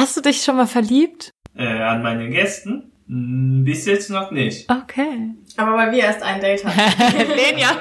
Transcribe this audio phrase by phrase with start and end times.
[0.00, 1.34] Hast du dich schon mal verliebt?
[1.54, 2.90] Äh, an meine Gästen?
[3.06, 4.66] Hm, bis jetzt noch nicht.
[4.70, 5.34] Okay.
[5.58, 7.28] Aber weil wir erst ein Date hatten.
[7.36, 7.68] Lenja,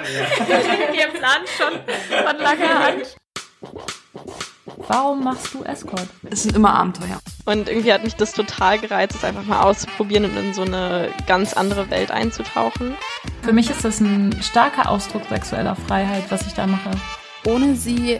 [0.92, 1.80] wir planen schon
[2.26, 3.16] von langer Hand.
[4.90, 6.10] Warum machst du Escort?
[6.30, 7.22] Es sind immer Abenteuer.
[7.46, 11.14] Und irgendwie hat mich das total gereizt, es einfach mal auszuprobieren und in so eine
[11.26, 12.96] ganz andere Welt einzutauchen.
[13.44, 16.92] Für mich ist das ein starker Ausdruck sexueller Freiheit, was ich da mache.
[17.46, 18.20] Ohne sie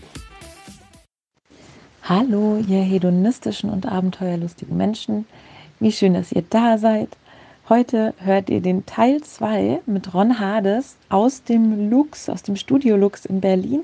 [2.03, 5.27] Hallo, ihr hedonistischen und abenteuerlustigen Menschen.
[5.79, 7.09] Wie schön, dass ihr da seid.
[7.69, 12.97] Heute hört ihr den Teil 2 mit Ron Hades aus dem Lux, aus dem Studio
[12.97, 13.81] Lux in Berlin.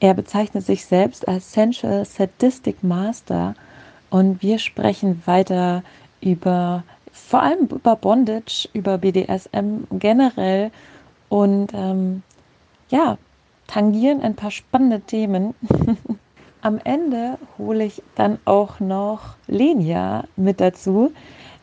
[0.00, 3.54] Er bezeichnet sich selbst als Sensual Sadistic Master
[4.10, 5.82] und wir sprechen weiter
[6.20, 10.70] über vor allem über Bondage, über BDSM generell
[11.30, 12.22] und ähm,
[12.90, 13.16] ja,
[13.66, 15.54] tangieren ein paar spannende Themen.
[16.68, 21.12] Am Ende hole ich dann auch noch Lenia mit dazu,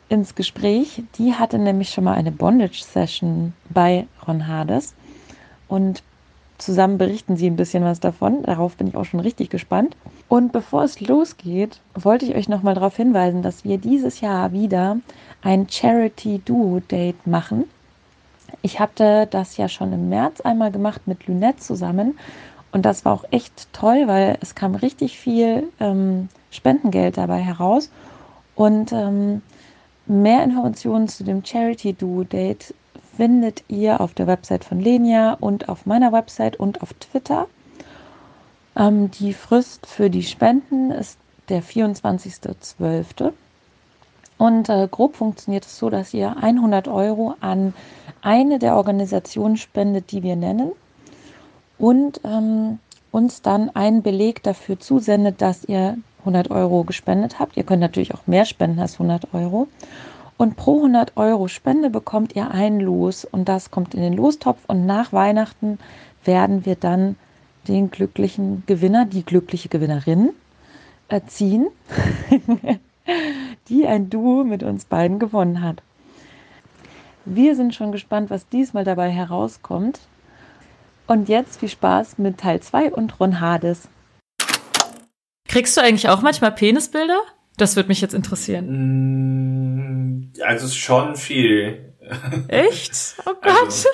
[0.09, 1.03] ins Gespräch.
[1.19, 4.95] Die hatte nämlich schon mal eine Bondage-Session bei Ron Hades
[5.67, 6.01] und
[6.57, 8.41] zusammen berichten sie ein bisschen was davon.
[8.41, 9.95] Darauf bin ich auch schon richtig gespannt.
[10.27, 14.53] Und bevor es losgeht, wollte ich euch noch mal darauf hinweisen, dass wir dieses Jahr
[14.53, 14.97] wieder
[15.43, 17.65] ein Charity Duo Date machen.
[18.63, 22.17] Ich hatte das ja schon im März einmal gemacht mit Lynette zusammen
[22.75, 27.89] und das war auch echt toll, weil es kam richtig viel ähm, Spendengeld dabei heraus
[28.55, 29.41] und ähm,
[30.07, 32.75] Mehr Informationen zu dem Charity Duo Date
[33.17, 37.47] findet ihr auf der Website von Lenia und auf meiner Website und auf Twitter.
[38.75, 41.17] Ähm, die Frist für die Spenden ist
[41.50, 43.31] der 24.12.
[44.38, 47.73] Und äh, grob funktioniert es so, dass ihr 100 Euro an
[48.21, 50.71] eine der Organisationen spendet, die wir nennen,
[51.78, 52.80] und ähm,
[53.12, 57.56] uns dann einen Beleg dafür zusendet, dass ihr 100 Euro gespendet habt.
[57.56, 59.68] Ihr könnt natürlich auch mehr spenden als 100 Euro.
[60.38, 64.59] Und pro 100 Euro Spende bekommt ihr ein Los und das kommt in den Lostopf
[64.68, 65.80] und nach Weihnachten
[66.25, 67.16] werden wir dann
[67.69, 70.31] den glücklichen Gewinner, die glückliche Gewinnerin
[71.07, 71.68] erziehen,
[73.69, 75.81] die ein Duo mit uns beiden gewonnen hat.
[77.24, 80.00] Wir sind schon gespannt, was diesmal dabei herauskommt.
[81.07, 83.88] Und jetzt viel Spaß mit Teil 2 und Ron Hades.
[85.47, 87.19] Kriegst du eigentlich auch manchmal Penisbilder?
[87.57, 90.27] Das würde mich jetzt interessieren.
[90.27, 91.94] Mm, also schon viel.
[92.47, 93.15] Echt?
[93.25, 93.55] Oh Gott.
[93.55, 93.89] Also,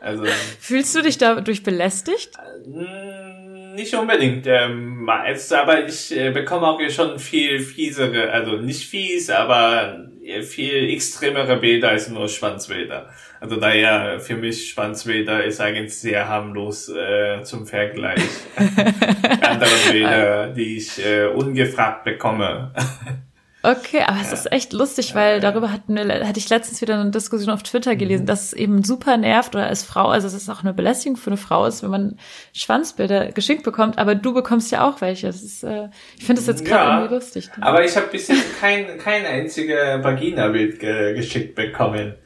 [0.00, 0.24] also
[0.60, 2.30] Fühlst du dich dadurch belästigt?
[2.66, 4.46] mm, nicht unbedingt.
[4.46, 10.08] Ähm, aber ich äh, bekomme auch schon viel fiesere, also nicht fies, aber
[10.42, 13.10] viel extremere Bilder als nur Schwanzbilder.
[13.42, 18.22] Also daher für mich Schwanzbilder ist eigentlich sehr harmlos äh, zum Vergleich.
[18.56, 22.72] Andere Bilder, die ich äh, ungefragt bekomme.
[23.64, 27.12] Okay, aber es ist echt lustig, weil darüber hatten wir, hatte ich letztens wieder eine
[27.12, 30.48] Diskussion auf Twitter gelesen, dass es eben super nervt oder als Frau, also es ist
[30.48, 32.18] auch eine Belästigung für eine Frau ist, wenn man
[32.52, 35.28] Schwanzbilder geschickt bekommt, aber du bekommst ja auch welche.
[35.28, 37.50] Das ist, äh, ich finde das jetzt gerade Ja, irgendwie lustig.
[37.60, 42.16] Aber ich habe bisher kein, kein einzige Vagina-Bild ge geschickt bekommen.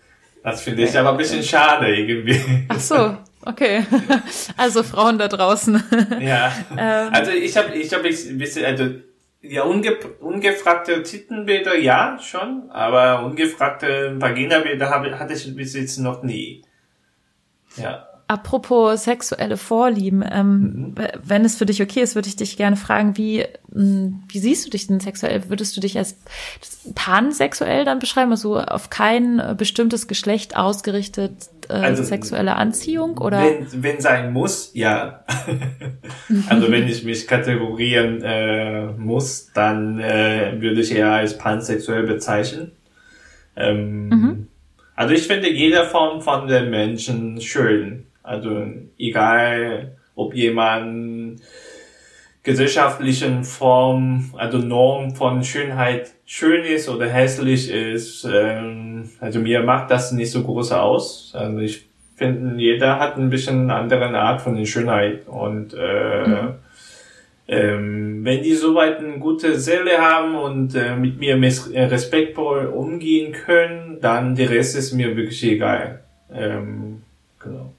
[0.46, 2.40] Das finde ich aber ein bisschen schade irgendwie.
[2.68, 3.84] Ach so, okay.
[4.56, 5.82] Also Frauen da draußen.
[6.20, 6.52] Ja.
[6.78, 7.08] Ähm.
[7.12, 8.90] Also ich habe ich hab ein bisschen, also
[9.42, 16.22] ja, unge ungefragte Tittenbilder ja schon, aber ungefragte Vagina-Bilder habe- hatte ich bis jetzt noch
[16.22, 16.62] nie.
[17.76, 18.06] Ja.
[18.28, 20.94] Apropos sexuelle Vorlieben, ähm, Mhm.
[21.22, 24.66] wenn es für dich okay ist, würde ich dich gerne fragen, wie, mh, wie siehst
[24.66, 25.48] du dich denn sexuell?
[25.48, 26.16] Würdest du dich als
[26.94, 31.32] pansexuell dann beschreiben, also auf kein äh, bestimmtes Geschlecht ausgerichtet
[31.68, 33.42] äh, Also, sexuelle Anziehung oder?
[33.42, 35.24] Wenn, wenn sein muss, ja.
[36.48, 42.72] also wenn ich mich kategorieren äh, muss, dann äh, würde ich eher als pansexuell bezeichnen.
[43.56, 44.48] Ähm, Mhm.
[44.98, 48.06] Also ich finde jede Form von den Menschen schön.
[48.26, 48.66] Also
[48.98, 51.40] egal, ob jemand
[52.42, 58.24] gesellschaftlichen Form, also Norm von Schönheit schön ist oder hässlich ist.
[58.24, 61.32] Ähm, also mir macht das nicht so groß aus.
[61.34, 66.52] Also ich finde, jeder hat ein bisschen andere Art von der Schönheit und äh,
[67.48, 73.32] ähm, wenn die soweit eine gute Seele haben und äh, mit mir äh, respektvoll umgehen
[73.32, 76.00] können, dann der Rest ist mir wirklich egal.
[76.32, 77.02] Ähm,
[77.38, 77.72] genau.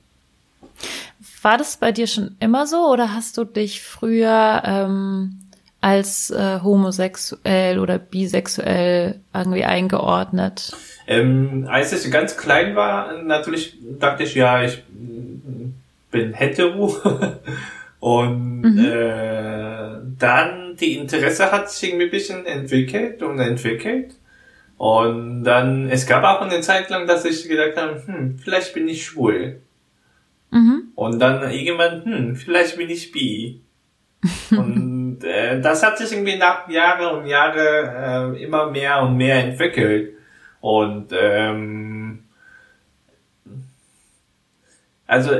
[1.47, 5.39] War das bei dir schon immer so oder hast du dich früher ähm,
[5.79, 10.75] als äh, homosexuell oder bisexuell irgendwie eingeordnet?
[11.07, 14.83] Ähm, als ich ganz klein war, natürlich dachte ich, ja, ich
[16.11, 16.97] bin hetero.
[18.01, 18.79] und Mhm.
[18.79, 24.15] äh, dann die Interesse hat sich irgendwie ein bisschen entwickelt und entwickelt.
[24.77, 28.89] Und dann, es gab auch eine Zeit lang, dass ich gedacht habe, hm, vielleicht bin
[28.89, 29.61] ich schwul.
[30.51, 30.91] Mhm.
[30.95, 33.61] Und dann irgendwann, hm, vielleicht bin ich bi.
[34.51, 39.43] und äh, das hat sich irgendwie nach Jahre und Jahre äh, immer mehr und mehr
[39.43, 40.13] entwickelt.
[40.59, 42.23] Und ähm,
[45.05, 45.31] also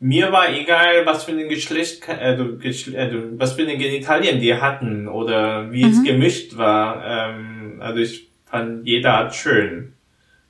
[0.00, 4.54] mir war egal, was für ein Geschlecht, also, Geschle- also was für eine Genitalien die
[4.54, 7.04] hatten oder wie es gemischt war.
[7.04, 9.94] Ähm, also ich fand jeder Art schön.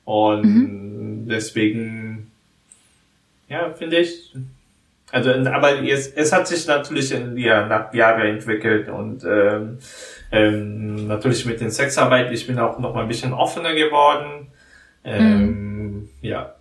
[0.09, 2.31] Und deswegen,
[3.47, 4.33] ja, finde ich.
[5.11, 9.77] Also, aber es, es hat sich natürlich in, ja, nach Jahren entwickelt und ähm,
[10.31, 14.47] ähm, natürlich mit den Sexarbeit, ich bin auch noch mal ein bisschen offener geworden.
[15.03, 16.55] Ähm, Ja.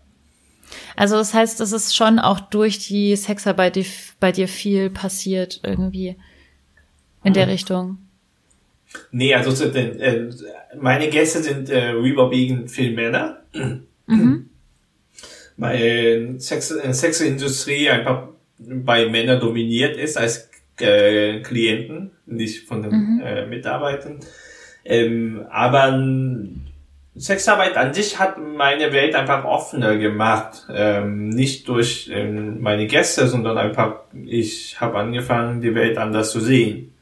[0.94, 3.86] Also das heißt, es ist schon auch durch die Sexarbeit die
[4.20, 6.16] bei dir viel passiert irgendwie
[7.24, 7.96] in der Richtung.
[9.10, 10.30] Nee, also äh,
[10.78, 13.42] meine Gäste sind äh, überwiegend viel Männer.
[14.06, 14.48] Mhm.
[15.56, 20.48] Weil Sex, Sexindustrie einfach bei Männern dominiert ist als
[20.80, 24.20] äh, Klienten, nicht von den äh, Mitarbeitern.
[24.84, 26.00] Ähm, aber
[27.14, 30.66] Sexarbeit an sich hat meine Welt einfach offener gemacht.
[30.72, 36.40] Ähm, nicht durch ähm, meine Gäste, sondern einfach, ich habe angefangen, die Welt anders zu
[36.40, 36.94] sehen.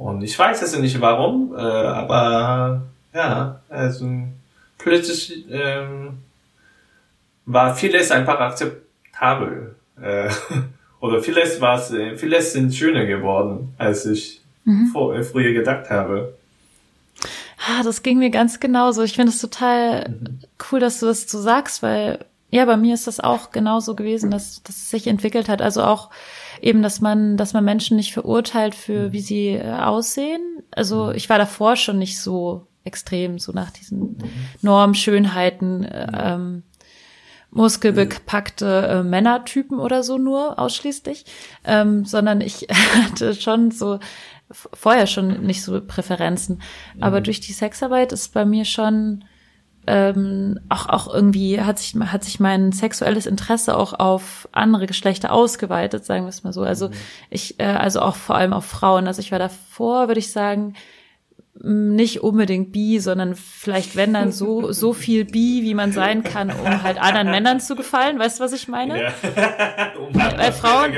[0.00, 0.06] Mhm.
[0.06, 2.82] Und ich weiß es nicht warum, äh, aber
[3.12, 4.08] ja, also
[4.78, 6.18] plötzlich ähm,
[7.46, 9.74] war vieles einfach akzeptabel.
[10.00, 10.30] Äh,
[11.00, 14.40] oder vieles war äh, vieles sind schöner geworden, als ich
[14.92, 16.34] vor, äh, früher gedacht habe.
[17.68, 19.02] Ah, das ging mir ganz genauso.
[19.02, 20.14] Ich finde es total
[20.70, 24.30] cool, dass du das so sagst, weil ja, bei mir ist das auch genauso gewesen,
[24.30, 25.62] dass, dass es sich entwickelt hat.
[25.62, 26.10] Also auch
[26.60, 30.40] eben, dass man, dass man Menschen nicht verurteilt für, wie sie äh, aussehen.
[30.70, 34.18] Also ich war davor schon nicht so extrem, so nach diesen
[34.62, 36.62] Normschönheiten, äh, ähm,
[37.50, 41.24] muskelbepackte äh, Männertypen oder so nur ausschließlich,
[41.64, 42.68] ähm, sondern ich
[43.04, 43.98] hatte schon so
[44.52, 46.62] vorher schon nicht so Präferenzen.
[47.00, 49.24] Aber durch die Sexarbeit ist bei mir schon
[49.86, 55.32] ähm, auch auch irgendwie hat sich hat sich mein sexuelles Interesse auch auf andere Geschlechter
[55.32, 56.62] ausgeweitet, sagen wir es mal so.
[56.62, 56.90] Also
[57.30, 59.06] ich äh, also auch vor allem auf Frauen.
[59.06, 60.74] Also ich war davor, würde ich sagen,
[61.62, 66.22] m, nicht unbedingt bi, sondern vielleicht wenn dann so so viel bi, wie man sein
[66.24, 68.18] kann, um halt anderen Männern zu gefallen.
[68.18, 69.02] Weißt du, was ich meine?
[69.02, 69.12] Ja.
[69.98, 70.92] um Weil Frauen-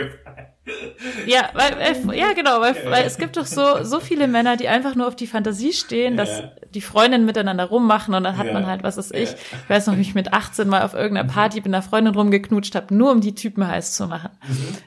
[1.27, 4.95] Ja, weil, ja, genau, weil, weil es gibt doch so, so viele Männer, die einfach
[4.95, 6.53] nur auf die Fantasie stehen, dass Ja.
[6.73, 8.53] die Freundinnen miteinander rummachen und dann hat Ja.
[8.53, 9.37] man halt, was weiß ich, Ja.
[9.65, 12.77] ich weiß noch, wie ich mit 18 mal auf irgendeiner Party mit einer Freundin rumgeknutscht
[12.77, 14.31] habe, nur um die Typen heiß zu machen.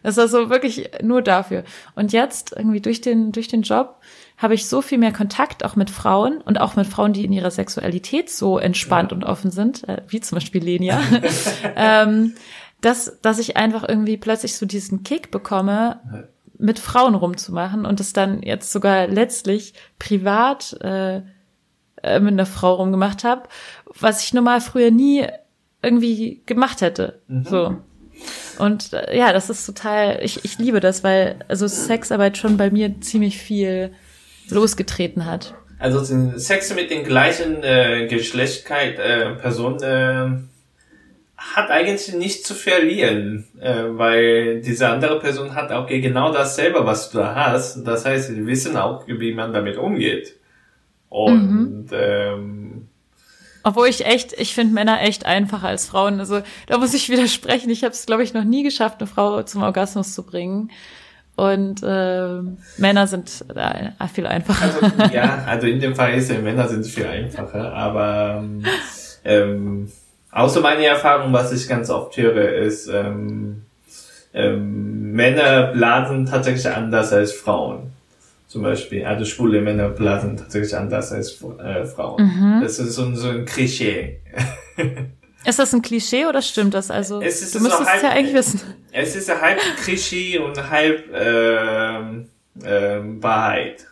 [0.01, 1.63] Das war so wirklich nur dafür.
[1.95, 3.97] Und jetzt, irgendwie durch den, durch den Job,
[4.37, 7.31] habe ich so viel mehr Kontakt auch mit Frauen und auch mit Frauen, die in
[7.31, 10.99] ihrer Sexualität so entspannt und offen sind, äh, wie zum Beispiel Lenia.
[11.75, 12.33] ähm,
[12.85, 18.13] dass, dass ich einfach irgendwie plötzlich so diesen Kick bekomme, mit Frauen rumzumachen und es
[18.13, 21.21] dann jetzt sogar letztlich privat äh,
[22.03, 23.49] äh, mit einer Frau rumgemacht habe,
[23.99, 25.25] was ich normal früher nie
[25.81, 27.19] irgendwie gemacht hätte.
[27.43, 27.77] So.
[28.59, 32.69] Und äh, ja, das ist total, ich, ich liebe das, weil also Sexarbeit schon bei
[32.69, 33.91] mir ziemlich viel
[34.49, 35.55] losgetreten hat.
[35.79, 36.03] Also
[36.37, 40.29] Sex mit den gleichen äh, Geschlechtkeit äh, Person äh,
[41.53, 47.11] hat eigentlich nichts zu verlieren, äh, weil diese andere Person hat auch genau dasselbe, was
[47.11, 47.83] du da hast.
[47.83, 50.35] Das heißt, sie wissen auch, wie man damit umgeht.
[51.09, 52.87] Und ähm,
[53.63, 56.19] Obwohl ich echt, ich finde Männer echt einfacher als Frauen.
[56.19, 57.69] Also da muss ich widersprechen.
[57.69, 60.71] Ich habe es, glaube ich, noch nie geschafft, eine Frau zum Orgasmus zu bringen.
[61.35, 62.41] Und äh,
[62.77, 64.73] Männer sind da viel einfacher.
[64.81, 68.63] Also, ja, also in dem Fall ist ja, Männer sind viel einfacher, aber ähm,
[69.25, 69.91] ähm,
[70.35, 73.63] außer meine Erfahrung, was ich ganz oft höre, ist, ähm,
[74.33, 77.91] ähm, Männer blasen tatsächlich anders als Frauen.
[78.47, 82.59] Zum Beispiel, also schwule Männer blasen tatsächlich anders als äh, Frauen.
[82.61, 84.19] Das ist so, ein- so ein Klischee.
[85.47, 86.89] Ist das ein Klischee oder stimmt das?
[86.89, 88.61] Also Es ist du so müsstest es halb- ja eigentlich wissen.
[88.91, 92.29] es ist halb Klischee und halb ähm,
[92.65, 93.85] ähm, Wahrheit.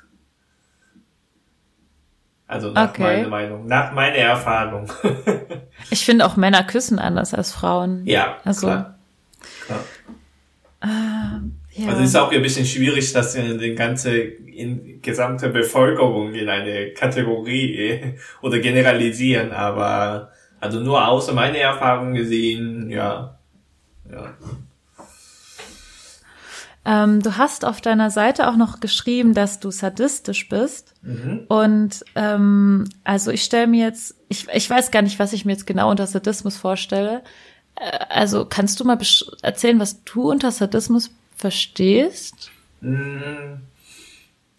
[2.48, 3.02] Also nach Okay.
[3.02, 4.88] meiner Meinung, nach meiner Erfahrung.
[5.90, 8.04] Ich finde auch Männer küssen anders als Frauen.
[8.06, 8.98] ja, Also, klar.
[9.66, 9.80] klar.
[11.76, 11.88] Ja.
[11.90, 16.48] Also es ist auch ein bisschen schwierig, das in die ganze in gesamte Bevölkerung in
[16.48, 23.38] eine Kategorie äh, oder generalisieren, aber also nur außer meiner Erfahrung gesehen, ja,
[24.10, 24.34] ja.
[26.86, 30.94] Ähm, du hast auf deiner Seite auch noch geschrieben, dass du sadistisch bist.
[31.02, 31.46] Mhm.
[31.48, 35.54] Und ähm, also ich stelle mir jetzt, ich, ich weiß gar nicht, was ich mir
[35.54, 37.24] jetzt genau unter Sadismus vorstelle.
[37.75, 38.98] Äh, also kannst du mal
[39.42, 42.52] erzählen, was du unter Sadismus verstehst?
[42.82, 43.62] Mm,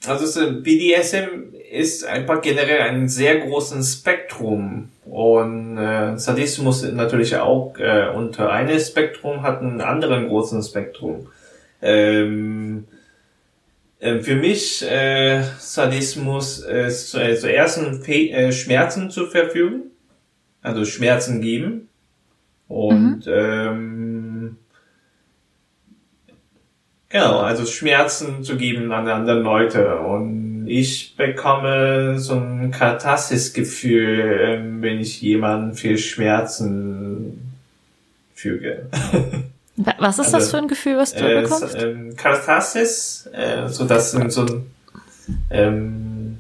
[0.06, 7.74] Also so BDSM ist einfach generell ein sehr großes Spektrum und äh, Sadismus natürlich auch
[7.78, 11.28] äh, unter einem Spektrum hat einen anderen großen Spektrum.
[11.84, 12.88] Ähm,
[14.00, 19.90] äh, für mich äh, Sadismus ist äh, zuerst ein Fe äh, Schmerzen zur Verfügung,
[20.62, 21.88] also Schmerzen geben
[22.68, 24.56] und ähm,
[27.14, 29.98] Genau, also Schmerzen zu geben an andere Leute.
[30.00, 37.54] Und ich bekomme so ein Katharsis-Gefühl, ähm, wenn ich jemanden viel Schmerzen
[38.34, 38.88] füge.
[39.76, 41.74] Wa- Was ist das Also, für ein Gefühl, was du Äh, bekommst?
[41.76, 44.70] ähm, Katharsis, äh, so das sind so ein,
[45.50, 46.38] ähm,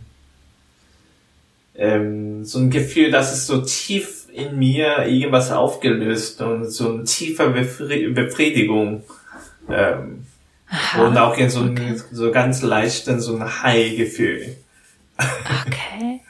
[1.76, 7.04] ähm, so ein Gefühl, dass es so tief in mir irgendwas aufgelöst und so ein
[7.04, 9.02] tiefer Befri Befriedigung.
[9.68, 10.26] Ähm,
[10.98, 11.94] und auch in so ein okay.
[12.10, 14.56] so ganz leichten, so ein High-Gefühl.
[15.66, 16.20] Okay.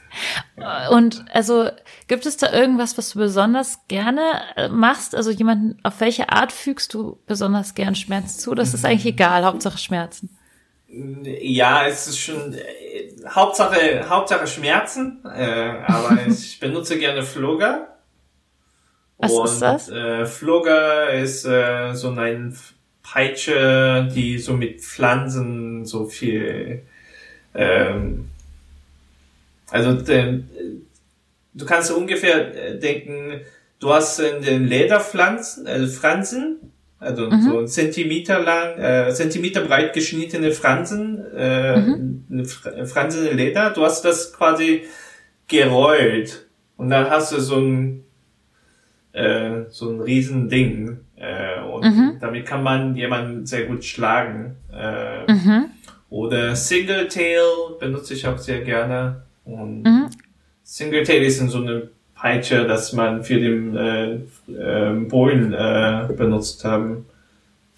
[0.91, 1.69] Und also
[2.07, 4.21] gibt es da irgendwas, was du besonders gerne
[4.55, 5.15] äh, machst?
[5.15, 8.55] Also jemanden, auf welche Art fügst du besonders gern Schmerz zu?
[8.55, 10.29] Das ist eigentlich egal, Hauptsache Schmerzen.
[10.87, 17.87] Ja, es ist schon äh, Hauptsache Hauptsache Schmerzen, äh, aber ich benutze gerne Flogger.
[19.17, 19.89] Was und, ist das?
[19.89, 22.57] Äh, Flogger ist äh, so ein
[23.01, 26.83] Peitsche, die so mit Pflanzen so viel
[27.53, 28.29] ähm,
[29.71, 30.47] also ähm,
[31.55, 33.41] du kannst so ungefähr äh, denken,
[33.79, 39.93] du hast in den Lederpflanzen, äh, Fransen, also so ein Zentimeter lang, äh, Zentimeter breit
[39.93, 41.37] geschnittene Fransen, äh,
[42.31, 44.83] eine Fr- Fransen in Leder, du hast das quasi
[45.47, 46.45] gerollt
[46.77, 48.03] und dann hast du so ein
[49.13, 51.85] äh, so ein riesen Ding äh, und
[52.19, 54.57] damit kann man jemanden sehr gut schlagen.
[54.73, 55.65] Äh, Mhm.
[56.09, 59.23] oder Singletail benutze ich auch sehr gerne.
[59.45, 59.83] Und
[60.65, 64.17] Singletail ist so eine Peitsche, das man für den äh,
[64.49, 67.05] ähm, Bullen äh, benutzt haben.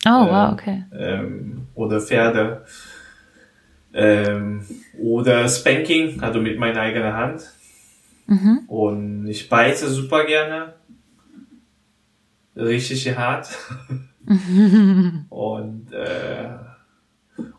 [0.05, 0.83] Oh, Ähm, wow, okay.
[0.97, 2.65] Ähm, oder Pferde.
[3.93, 4.63] Ähm,
[4.97, 7.51] oder Spanking, also mit meiner eigenen Hand.
[8.27, 8.59] Mhm.
[8.67, 10.73] Und ich beiße super gerne.
[12.55, 13.49] Richtig hart.
[15.29, 16.49] und äh,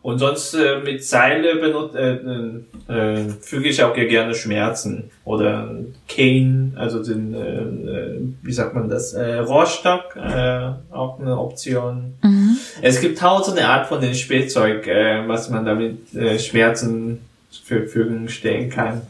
[0.01, 5.75] und sonst äh, mit Seile benut äh, äh, äh, füge ich auch gerne Schmerzen oder
[6.07, 12.15] Cane, also den äh, äh, wie sagt man das äh, Rohrstock, äh, auch eine Option.
[12.23, 12.57] Mhm.
[12.81, 17.19] Es gibt tausende Art von den Spielzeug, äh, was man damit äh, Schmerzen
[17.49, 19.01] zur Verfügung stellen kann.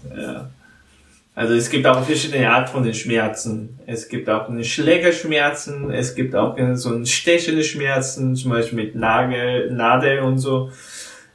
[1.40, 3.80] Also es gibt auch verschiedene Art von den Schmerzen.
[3.86, 8.96] Es gibt auch eine Schlägerschmerzen, es gibt auch so ein stechende Schmerzen, zum Beispiel mit
[8.96, 10.70] Nagel, Nadel und so.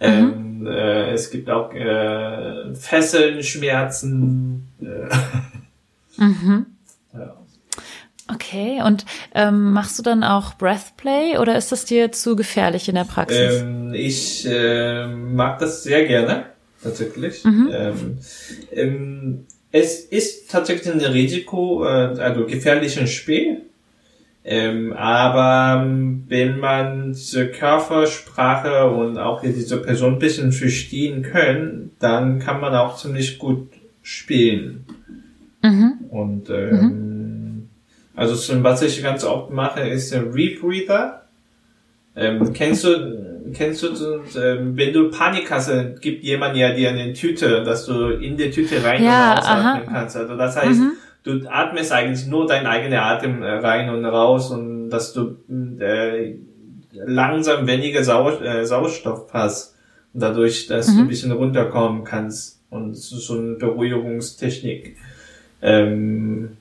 [0.01, 4.69] Ähm, äh, es gibt auch äh, Fesseln-Schmerzen.
[4.83, 5.09] Äh,
[6.19, 6.67] Mhm.
[7.15, 7.37] ja.
[8.31, 12.95] Okay, und ähm, machst du dann auch Breathplay oder ist das dir zu gefährlich in
[12.95, 13.63] der Praxis?
[13.63, 16.45] Ähm, ich äh, mag das sehr gerne,
[16.83, 17.43] tatsächlich.
[17.43, 17.71] Mhm.
[17.73, 18.19] Ähm,
[18.71, 21.89] ähm, es ist tatsächlich ein Risiko, äh,
[22.21, 23.63] also gefährliches Spiel.
[24.45, 31.91] Ähm, aber ähm, wenn man diese Körpersprache und auch diese Person ein bisschen verstehen können,
[31.99, 33.67] dann kann man auch ziemlich gut
[34.03, 34.85] spielen.
[35.63, 35.95] Mhm.
[36.09, 37.69] Und ähm,
[38.15, 41.23] also so, was ich ganz oft mache, ist ein Rebreather.
[42.15, 43.89] Ähm, kennst du, kennst du,
[44.41, 48.37] ähm, wenn du Panik hast, dann gibt jemand ja dir eine Tüte, dass du in
[48.37, 49.93] die Tüte rein Ja, und ausatmen aha.
[49.93, 50.17] kannst.
[50.17, 50.93] Also das heißt, Mhm.
[51.25, 55.37] du atmest eigentlich nur deinen eigenen Atem äh, rein und raus und dass du
[55.81, 56.35] äh,
[56.93, 59.77] langsam weniger Sau äh, Sauerstoff hast
[60.13, 64.97] und dadurch, dass du ein bisschen runterkommen kannst und es ist so eine Beruhigungstechnik.
[65.61, 66.57] Ähm,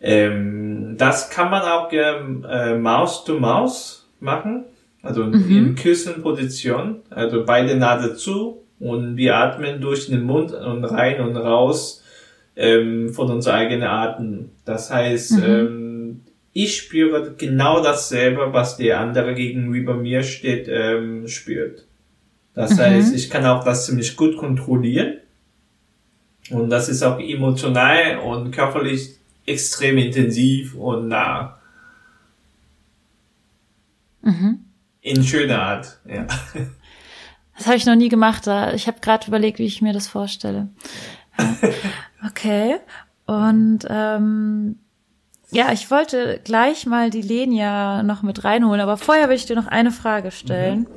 [0.00, 4.64] ähm, das kann man auch äh, Maus to Maus machen,
[5.06, 11.20] also in Küssenposition, also beide Nase zu und wir atmen durch den Mund und rein
[11.20, 12.02] und raus
[12.56, 14.50] ähm, von unserer eigenen Atem.
[14.64, 16.22] Das heißt, ähm,
[16.52, 21.84] ich spüre genau dasselbe, was der andere gegenüber mir steht, ähm, spürt.
[22.54, 25.18] Das heißt, ich kann auch das ziemlich gut kontrollieren.
[26.50, 31.58] Und das ist auch emotional und körperlich extrem intensiv und nah.
[34.22, 34.65] Mhm.
[35.06, 36.26] In schöner Art, ja.
[37.56, 38.44] Das habe ich noch nie gemacht.
[38.48, 40.68] Da ich habe gerade überlegt, wie ich mir das vorstelle.
[42.26, 42.78] Okay.
[43.24, 44.80] Und ähm,
[45.52, 49.54] ja, ich wollte gleich mal die Lenia noch mit reinholen, aber vorher will ich dir
[49.54, 50.88] noch eine Frage stellen.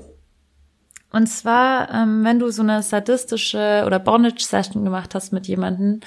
[1.12, 6.00] Und zwar, ähm, wenn du so eine sadistische oder Bondage-Session gemacht hast mit jemandem,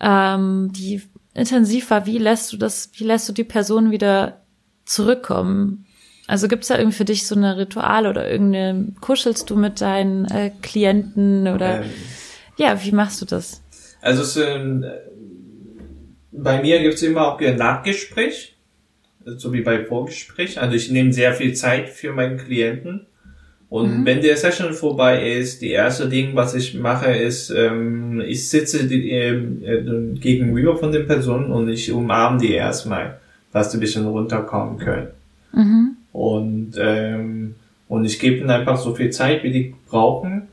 [0.00, 1.02] ähm, die
[1.34, 4.40] intensiv war, wie lässt du das, wie lässt du die Person wieder
[4.84, 5.86] zurückkommen?
[6.30, 10.26] Also gibt's da irgendwie für dich so eine Ritual oder irgendeine, kuschelst du mit deinen
[10.26, 11.90] äh, Klienten oder Ähm,
[12.56, 13.60] ja, wie machst du das?
[14.00, 14.84] Also es, ähm,
[16.30, 18.54] bei mir gibt's immer auch ein Nachgespräch,
[19.24, 20.60] so wie bei Vorgespräch.
[20.60, 23.06] Also ich nehme sehr viel Zeit für meinen Klienten.
[23.68, 28.48] Und wenn der Session vorbei ist, die erste Ding, was ich mache, ist, ähm, ich
[28.48, 33.18] sitze die, ähm, äh, gegenüber von den Personen und ich umarme die erstmal,
[33.52, 35.08] dass die ein bisschen runterkommen können.
[35.52, 35.96] Mhm.
[36.20, 37.54] Und, ähm,
[37.88, 40.48] und ich gebe ihnen einfach so viel Zeit, wie die brauchen.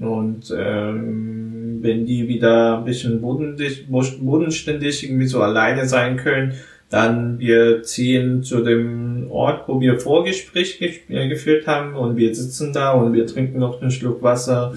[0.00, 6.52] Und ähm, wenn die wieder ein bisschen bodenständig irgendwie so alleine sein können,
[6.90, 11.94] dann wir ziehen zu dem Ort, wo wir Vorgespräch ge äh, geführt haben.
[11.94, 14.74] Und wir sitzen da und wir trinken noch einen Schluck Wasser.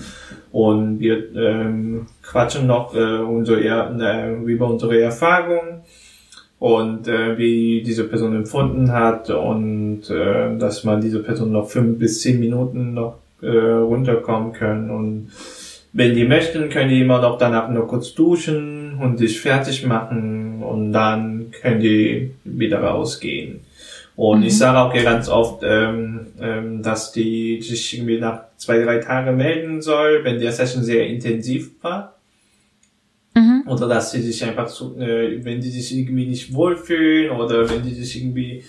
[0.53, 5.81] Und wir ähm, quatschen noch äh, unsere, Er- äh, über unsere Erfahrungen
[6.61, 11.97] und äh, wie diese Person empfunden hat und äh, dass man diese Person noch fünf
[11.97, 15.31] bis zehn Minuten noch äh, runterkommen können und
[15.91, 20.61] wenn die möchten, können die immer noch danach nur kurz duschen und sich fertig machen
[20.61, 23.61] und dann können die wieder rausgehen.
[24.15, 28.99] Und ich sage auch ganz oft, ähm, ähm, dass die sich irgendwie nach zwei, drei
[28.99, 32.13] Tagen melden soll, wenn der Session sehr intensiv war.
[33.71, 37.83] Oder dass sie sich einfach so, äh, wenn die sich irgendwie nicht wohlfühlen oder wenn
[37.83, 38.63] die sich irgendwie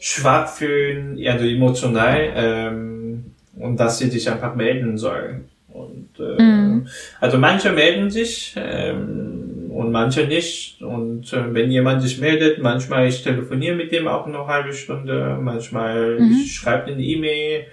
[0.00, 3.24] schwach fühlen, also emotional, ähm,
[3.58, 5.48] und dass sie sich einfach melden sollen.
[5.68, 6.86] Und äh, Mhm.
[7.20, 10.80] also manche melden sich ähm, und manche nicht.
[10.82, 14.72] Und äh, wenn jemand sich meldet, manchmal ich telefoniere mit dem auch noch eine halbe
[14.72, 16.30] Stunde, manchmal Mhm.
[16.30, 17.64] ich schreibe eine E-Mail,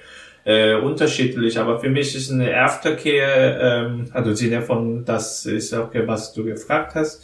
[0.45, 1.57] äh, unterschiedlich.
[1.59, 6.33] Aber für mich ist eine Aftercare, ähm, also im Sinne von, das ist auch was
[6.33, 7.23] du gefragt hast,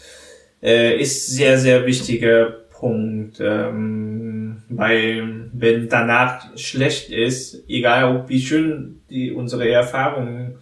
[0.62, 8.39] äh, ist sehr, sehr wichtiger Punkt, ähm, weil wenn danach schlecht ist, egal ob wie
[8.39, 10.55] schön die unsere Erfahrung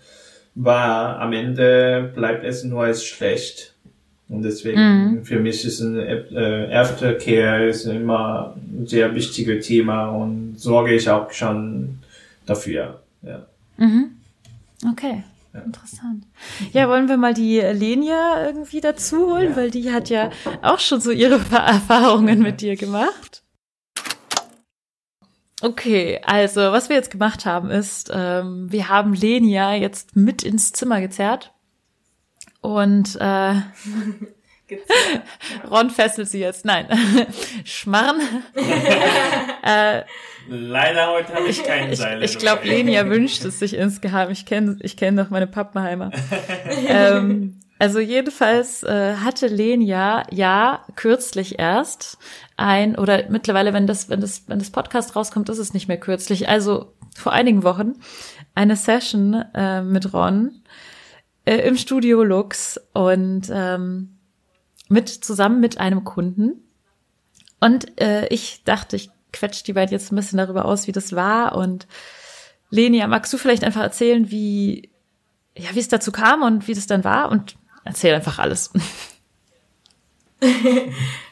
[0.55, 3.75] war, am Ende bleibt es nur als schlecht.
[4.29, 10.55] Und deswegen für mich ist ein äh, Aftercare ist immer ein sehr wichtiges Thema und
[10.57, 11.99] sorge ich auch schon
[12.47, 13.03] dafür.
[13.21, 13.45] Ja.
[13.77, 14.17] Mhm.
[14.89, 15.23] Okay.
[15.53, 16.25] Interessant.
[16.71, 20.29] Ja, wollen wir mal die Lenia irgendwie dazu holen, weil die hat ja
[20.61, 23.43] auch schon so ihre Erfahrungen mit dir gemacht.
[25.61, 30.73] Okay, also was wir jetzt gemacht haben ist, ähm, wir haben Lenia jetzt mit ins
[30.73, 31.51] Zimmer gezerrt
[32.61, 33.55] und äh,
[35.69, 36.65] Ron fesselt sie jetzt.
[36.65, 36.87] Nein,
[37.63, 38.21] Schmarrn.
[39.63, 40.03] äh,
[40.47, 42.23] Leider heute habe ich keinen ich, Seil.
[42.23, 44.29] ich glaube, Lenia wünscht es sich insgeheim.
[44.31, 46.11] Ich kenne ich kenn doch meine Pappenheimer.
[46.87, 52.17] ähm, also jedenfalls äh, hatte Lenia ja kürzlich erst
[52.55, 55.99] ein oder mittlerweile, wenn das wenn das wenn das Podcast rauskommt, ist es nicht mehr
[55.99, 56.49] kürzlich.
[56.49, 57.93] Also vor einigen Wochen
[58.55, 60.61] eine Session äh, mit Ron
[61.45, 64.17] äh, im Studio Lux und ähm,
[64.89, 66.63] mit zusammen mit einem Kunden.
[67.59, 71.15] Und äh, ich dachte, ich quetsche die beiden jetzt ein bisschen darüber aus, wie das
[71.15, 71.55] war.
[71.55, 71.87] Und
[72.69, 74.89] Lenia, magst du vielleicht einfach erzählen, wie,
[75.55, 77.31] ja, wie es dazu kam und wie das dann war?
[77.31, 78.71] Und erzähl einfach alles.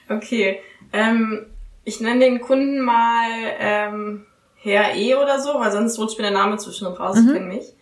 [0.10, 0.60] Okay.
[0.94, 1.46] Ähm,
[1.84, 6.32] ich nenne den Kunden mal ähm, Herr E oder so, weil sonst rutscht mir der
[6.32, 7.74] Name zwischen und raus, ich kenne mich.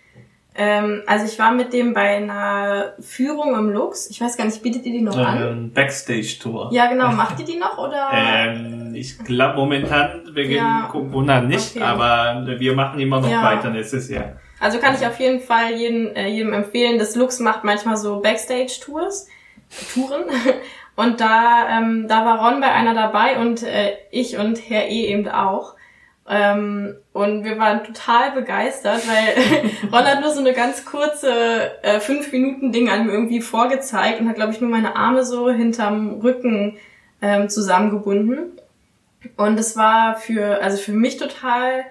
[0.56, 4.10] Ähm, also ich war mit dem bei einer Führung im Lux.
[4.10, 5.42] Ich weiß gar nicht, bietet ihr die noch an?
[5.42, 6.70] ähm, Backstage-Tour.
[6.72, 7.12] Ja, genau.
[7.12, 8.10] Macht ihr die noch oder?
[8.13, 10.88] Ähm, ich glaube momentan wegen Ja.
[10.92, 11.84] Corona nicht, Okay.
[11.84, 13.42] aber wir machen immer noch Ja.
[13.44, 14.34] weiter nächstes Jahr.
[14.60, 17.00] Also kann ich auf jeden Fall jeden, äh, jedem empfehlen.
[17.00, 19.28] Das Lux macht manchmal so Backstage-Tours,
[19.94, 20.24] Touren.
[20.96, 25.08] Und da, ähm, da war Ron bei einer dabei und äh, ich und Herr E
[25.08, 25.74] eben auch.
[26.28, 32.00] Ähm, und wir waren total begeistert, weil Ron hat nur so eine ganz kurze äh,
[32.00, 35.50] fünf Minuten Ding an mir irgendwie vorgezeigt und hat, glaube ich, nur meine Arme so
[35.50, 36.78] hinterm Rücken
[37.22, 38.60] ähm, zusammengebunden.
[39.38, 41.86] Und es war für, also für mich total,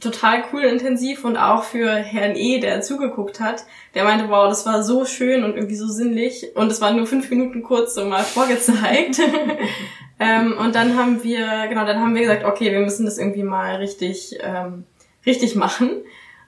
[0.00, 4.48] total cool und intensiv und auch für Herrn E., der zugeguckt hat, der meinte, wow,
[4.48, 6.54] das war so schön und irgendwie so sinnlich.
[6.54, 9.20] Und es waren nur fünf Minuten kurz so mal vorgezeigt.
[10.20, 13.42] ähm, und dann haben wir, genau, dann haben wir gesagt, okay, wir müssen das irgendwie
[13.42, 14.84] mal richtig, ähm,
[15.24, 15.90] richtig machen.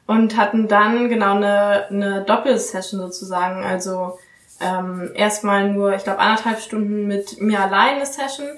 [0.06, 3.62] Und hatten dann genau eine, eine Doppelsession sozusagen.
[3.62, 4.18] Also
[4.61, 8.48] ähm, erstmal nur, ich glaube, anderthalb Stunden mit mir allein eine Session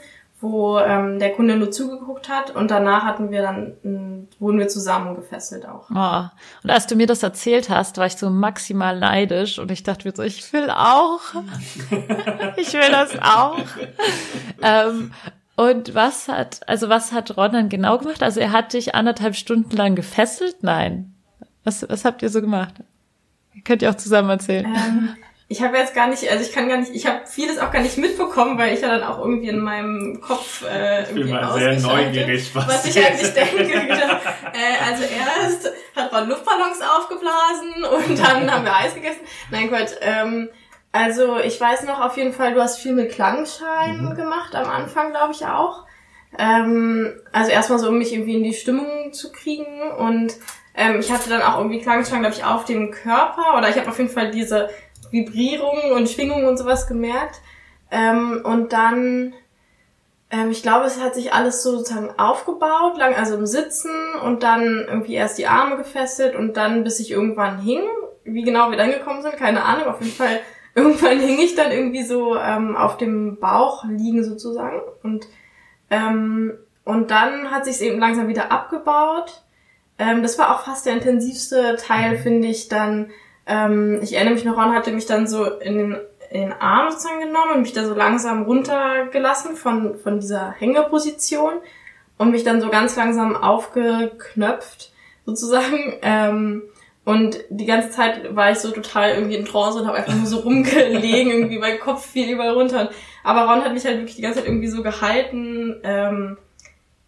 [0.40, 5.14] wo ähm, der Kunde nur zugeguckt hat und danach hatten wir dann wurden wir zusammen
[5.14, 5.90] gefesselt auch.
[5.90, 6.28] Oh.
[6.62, 10.08] Und als du mir das erzählt hast, war ich so maximal neidisch und ich dachte
[10.08, 11.20] mir so, ich will auch,
[12.56, 13.58] ich will das auch.
[14.62, 15.12] ähm,
[15.56, 18.22] und was hat, also was hat Ron dann genau gemacht?
[18.22, 20.62] Also er hat dich anderthalb Stunden lang gefesselt?
[20.62, 21.14] Nein.
[21.64, 22.74] Was, was habt ihr so gemacht?
[23.64, 24.64] Könnt ihr auch zusammen erzählen.
[24.64, 25.16] Ähm,
[25.50, 27.82] ich habe jetzt gar nicht, also ich kann gar nicht, ich habe vieles auch gar
[27.82, 31.34] nicht mitbekommen, weil ich ja dann auch irgendwie in meinem Kopf äh, irgendwie ich bin
[31.34, 33.72] mal sehr neugierig, was, was ich eigentlich denke.
[34.52, 39.22] Äh, also erst hat man Luftballons aufgeblasen und dann haben wir Eis gegessen.
[39.50, 39.96] Nein, Gott.
[40.00, 40.50] Ähm,
[40.92, 44.14] also ich weiß noch auf jeden Fall, du hast viel mit Klangschalen mhm.
[44.14, 45.84] gemacht am Anfang, glaube ich auch.
[46.38, 50.32] Ähm, also erstmal so, um mich irgendwie in die Stimmung zu kriegen und
[50.76, 53.88] ähm, ich hatte dann auch irgendwie Klangschalen, glaube ich, auf dem Körper oder ich habe
[53.88, 54.70] auf jeden Fall diese
[55.10, 57.40] Vibrierungen und Schwingungen und sowas gemerkt.
[57.90, 59.34] Ähm, und dann,
[60.30, 63.90] ähm, ich glaube, es hat sich alles so sozusagen aufgebaut, lang also im Sitzen
[64.24, 67.82] und dann irgendwie erst die Arme gefesselt und dann bis ich irgendwann hing.
[68.24, 69.86] Wie genau wir dann gekommen sind, keine Ahnung.
[69.86, 70.40] Auf jeden Fall,
[70.74, 74.80] irgendwann hing ich dann irgendwie so ähm, auf dem Bauch liegen sozusagen.
[75.02, 75.26] Und,
[75.90, 76.52] ähm,
[76.84, 79.42] und dann hat sich eben langsam wieder abgebaut.
[79.98, 83.10] Ähm, das war auch fast der intensivste Teil, finde ich, dann
[83.46, 85.96] ähm, ich erinnere mich noch, Ron hatte mich dann so in den,
[86.30, 91.54] in den Arm sozusagen genommen und mich da so langsam runtergelassen von, von dieser Hängeposition
[92.18, 94.92] und mich dann so ganz langsam aufgeknöpft
[95.24, 95.94] sozusagen.
[96.02, 96.62] Ähm,
[97.04, 100.26] und die ganze Zeit war ich so total irgendwie in Trance und habe einfach nur
[100.26, 102.90] so rumgelegen, irgendwie mein Kopf fiel überall runter.
[103.24, 106.38] Aber Ron hat mich halt wirklich die ganze Zeit irgendwie so gehalten, ähm,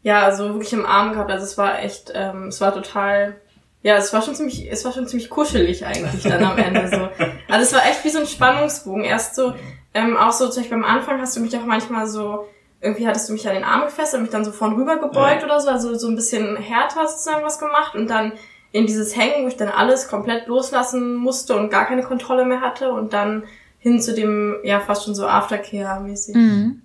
[0.03, 1.31] ja, so wirklich im Arm gehabt.
[1.31, 3.37] Also es war echt, ähm, es war total
[3.83, 7.09] ja, es war schon ziemlich, es war schon ziemlich kuschelig eigentlich dann am Ende so.
[7.49, 9.05] Also es war echt wie so ein Spannungsbogen.
[9.05, 9.55] Erst so,
[9.93, 12.47] ähm, auch so zum Beispiel am Anfang hast du mich auch manchmal so,
[12.81, 15.41] irgendwie hattest du mich an den Arm gefesselt und mich dann so vorn rüber gebeugt
[15.41, 15.45] ja.
[15.45, 18.33] oder so, also so ein bisschen härter sozusagen was gemacht und dann
[18.71, 22.61] in dieses Hängen, wo ich dann alles komplett loslassen musste und gar keine Kontrolle mehr
[22.61, 23.45] hatte und dann
[23.79, 26.37] hin zu dem, ja, fast schon so Aftercare-mäßig.
[26.37, 26.83] Mhm.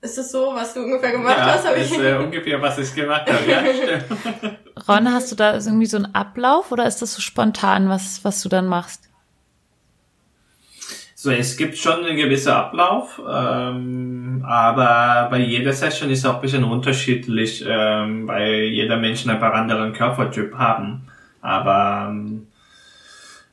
[0.00, 1.64] Ist das so, was du ungefähr gemacht ja, hast?
[1.64, 3.50] Das ist äh, ungefähr, was ich gemacht habe.
[3.50, 4.58] Ja, stimmt.
[4.88, 8.40] Ron, hast du da irgendwie so einen Ablauf oder ist das so spontan, was, was
[8.42, 9.08] du dann machst?
[11.16, 16.40] So, es gibt schon einen gewissen Ablauf, ähm, aber bei jeder Session ist auch ein
[16.42, 21.08] bisschen unterschiedlich, ähm, weil jeder Mensch einen anderen Körpertyp haben.
[21.40, 22.46] Aber ähm,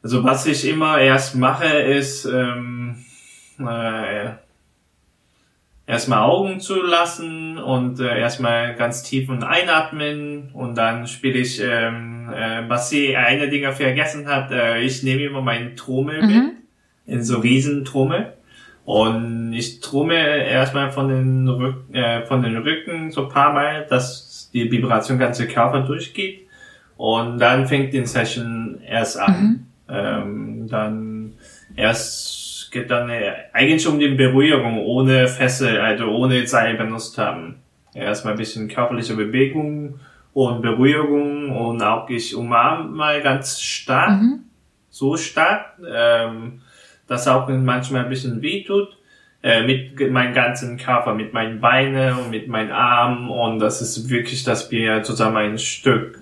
[0.03, 3.03] also was ich immer erst mache, ist ähm,
[3.57, 4.33] äh,
[5.87, 11.61] erstmal Augen zu lassen und äh, erstmal ganz tief und einatmen und dann spiele ich,
[11.61, 16.27] ähm, äh, was sie eine Dinger vergessen hat, äh, ich nehme immer meinen Trommel mhm.
[16.27, 16.53] mit,
[17.05, 18.33] in so riesen Trommel
[18.83, 24.49] und ich trommel erstmal von den, Rück äh, von den Rücken so paar Mal, dass
[24.53, 26.47] die Vibration ganze Körper durchgeht
[26.97, 29.41] und dann fängt die Session erst an.
[29.41, 29.65] Mhm.
[29.87, 31.33] Ähm, dann
[31.75, 32.44] erst
[32.75, 33.09] geht dann
[33.53, 37.55] eigentlich um die Berührung ohne Fessel, also ohne Seil benutzt haben.
[37.93, 40.01] Erstmal ein bisschen körperliche Bewegung
[40.33, 44.39] und Berührung und auch ich umarme mal ganz stark, mhm.
[44.89, 46.63] so stark, ähm,
[47.07, 48.97] dass auch manchmal ein bisschen weh tut
[49.41, 54.09] äh, mit meinem ganzen Körper, mit meinen Beinen und mit meinen Armen und das ist
[54.09, 56.19] wirklich, dass wir zusammen ein Stück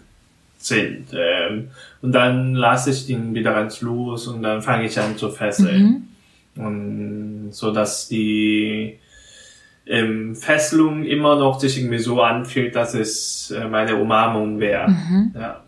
[0.60, 1.08] sind.
[1.14, 1.70] Ähm,
[2.04, 5.84] und dann lasse ich den wieder ganz los und dann fange ich an zu fesseln.
[5.84, 6.13] Mhm.
[6.56, 9.00] Und so dass die
[9.86, 14.90] ähm, Fesselung immer noch sich irgendwie so anfühlt, dass es äh, meine Umarmung wäre.
[14.90, 15.34] Mhm.
[15.36, 15.64] Ja.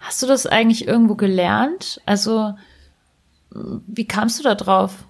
[0.00, 2.00] Hast du das eigentlich irgendwo gelernt?
[2.06, 2.54] Also
[3.50, 5.04] wie kamst du da drauf?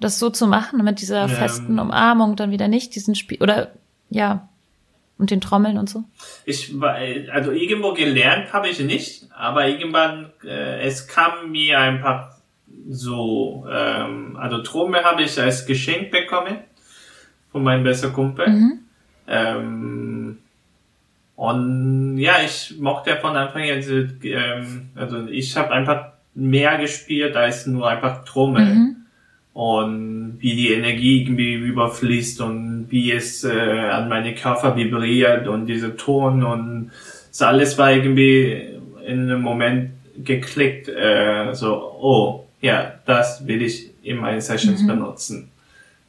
[0.00, 3.72] Das so zu machen, mit dieser ähm, festen Umarmung dann wieder nicht, diesen Spiel oder
[4.10, 4.48] ja,
[5.18, 6.04] und den Trommeln und so?
[6.44, 6.96] Ich war,
[7.32, 12.33] also irgendwo gelernt habe ich nicht, aber irgendwann, äh, es kam mir ein paar
[12.88, 16.58] so, ähm, also Trommel habe ich als Geschenk bekommen
[17.52, 18.48] von meinem besten Kumpel.
[18.48, 18.78] Mhm.
[19.26, 20.38] Ähm,
[21.36, 27.34] Und ja, ich mochte von Anfang an, diese, ähm, also ich habe einfach mehr gespielt
[27.36, 28.66] als nur einfach Trommel.
[28.66, 28.96] Mhm.
[29.52, 35.66] Und wie die Energie irgendwie überfließt und wie es äh, an meine Körper vibriert und
[35.66, 36.90] diese Ton und
[37.30, 38.62] so alles war irgendwie
[39.06, 39.90] in einem Moment
[40.24, 44.86] geklickt, äh, so, oh, ja, das will ich in meinen Sessions Mhm.
[44.86, 45.50] benutzen.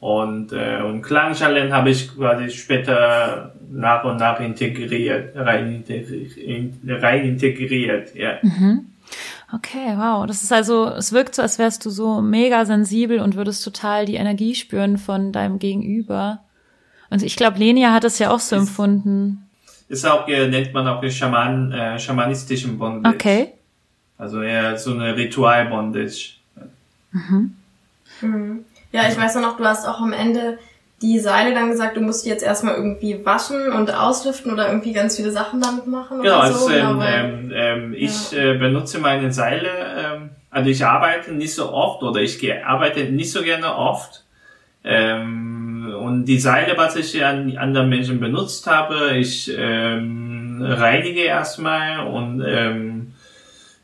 [0.00, 6.78] Und, äh, und Klangschalen habe ich quasi später nach und nach integriert, rein integriert, in,
[6.86, 8.38] rein integriert, ja.
[8.42, 8.86] Mhm.
[9.52, 10.26] Okay, wow.
[10.26, 14.04] Das ist also, es wirkt so, als wärst du so mega sensibel und würdest total
[14.06, 16.40] die Energie spüren von deinem Gegenüber.
[17.10, 19.42] Und ich glaube, Lenia hat es ja auch so Ist- empfunden.
[19.88, 23.14] Ist auch, äh, nennt man auch Schaman, äh, schamanistischen Bondage.
[23.14, 23.48] Okay.
[24.18, 26.32] Also eher so eine Ritual-Bondage.
[28.20, 28.64] Mhm.
[28.92, 30.58] Ja, ich weiß noch, du hast auch am Ende
[31.02, 34.92] die Seile dann gesagt, du musst die jetzt erstmal irgendwie waschen und auslüften oder irgendwie
[34.92, 36.68] ganz viele Sachen damit machen Genau, oder so.
[36.68, 41.70] also, ähm, ähm, ähm, ich äh, benutze meine Seile, ähm, also ich arbeite nicht so
[41.70, 44.24] oft oder ich arbeite nicht so gerne oft.
[44.84, 52.06] Ähm, und die Seile, was ich an anderen Menschen benutzt habe, ich ähm, reinige erstmal
[52.06, 52.95] und ähm,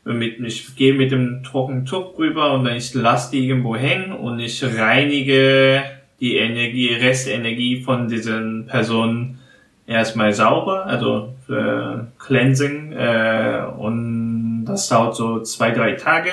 [0.05, 4.11] mit, ich gehe mit dem trockenen Tuch rüber und dann ich lasse die irgendwo hängen
[4.11, 5.83] und ich reinige
[6.19, 9.39] die Energie, Restenergie von diesen Personen
[9.87, 16.31] erstmal sauber, also äh, Cleansing äh, und das dauert so zwei, drei Tage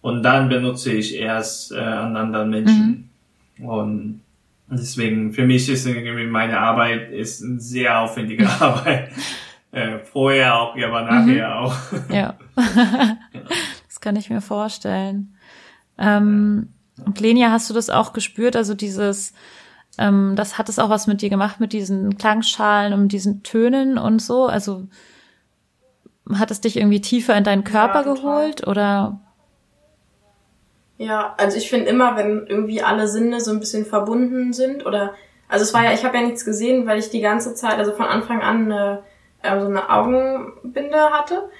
[0.00, 3.10] und dann benutze ich erst äh, an anderen Menschen.
[3.58, 4.22] Und
[4.70, 9.10] deswegen, für mich ist irgendwie meine Arbeit ist eine sehr aufwendige Arbeit.
[9.72, 11.76] Äh, vorher auch, ja, aber nachher auch.
[12.10, 12.34] Ja.
[13.86, 15.36] das kann ich mir vorstellen.
[15.98, 16.68] Ähm,
[17.04, 18.56] und Lenia, hast du das auch gespürt?
[18.56, 19.32] Also dieses,
[19.98, 23.98] ähm, das hat es auch was mit dir gemacht, mit diesen Klangschalen und diesen Tönen
[23.98, 24.46] und so?
[24.46, 24.88] Also
[26.32, 28.14] hat es dich irgendwie tiefer in deinen Körper total.
[28.14, 29.20] geholt oder?
[30.98, 35.14] Ja, also ich finde immer, wenn irgendwie alle Sinne so ein bisschen verbunden sind oder
[35.50, 37.92] also es war ja, ich habe ja nichts gesehen, weil ich die ganze Zeit, also
[37.92, 39.02] von Anfang an eine,
[39.42, 41.50] ähm, so eine Augenbinde hatte.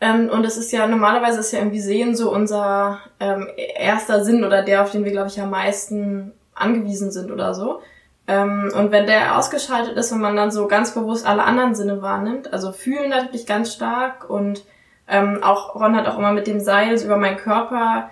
[0.00, 4.44] Ähm, und es ist ja normalerweise ist ja irgendwie Sehen so unser ähm, erster Sinn
[4.44, 7.80] oder der, auf den wir, glaube ich, am meisten angewiesen sind oder so.
[8.26, 12.00] Ähm, und wenn der ausgeschaltet ist und man dann so ganz bewusst alle anderen Sinne
[12.00, 14.64] wahrnimmt, also fühlen natürlich ganz stark und
[15.06, 18.10] ähm, auch Ron hat auch immer mit dem Seil so über meinen Körper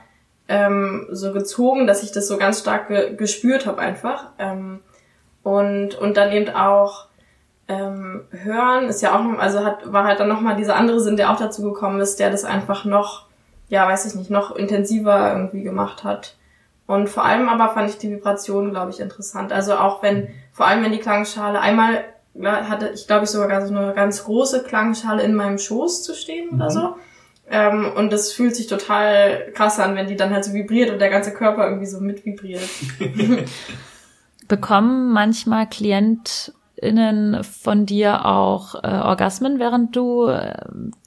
[0.49, 4.29] ähm, so gezogen, dass ich das so ganz stark ge gespürt habe einfach.
[4.39, 4.81] Ähm,
[5.43, 7.07] und, und dann eben auch
[7.69, 11.17] ähm, hören ist ja auch noch, also hat, war halt dann nochmal dieser andere Sinn,
[11.17, 13.27] der auch dazu gekommen ist, der das einfach noch,
[13.69, 16.37] ja, weiß ich nicht, noch intensiver irgendwie gemacht hat.
[16.87, 19.53] Und vor allem aber fand ich die Vibration, glaube ich, interessant.
[19.53, 23.67] Also auch wenn, vor allem wenn die Klangschale einmal ja, hatte ich, glaube ich, sogar
[23.67, 26.97] so eine ganz große Klangschale in meinem Schoß zu stehen oder so.
[27.51, 30.99] Ähm, und das fühlt sich total krass an, wenn die dann halt so vibriert und
[30.99, 32.63] der ganze Körper irgendwie so mit vibriert.
[34.49, 35.67] Bekommen manchmal
[36.83, 40.55] KlientInnen von dir auch äh, Orgasmen, während du äh,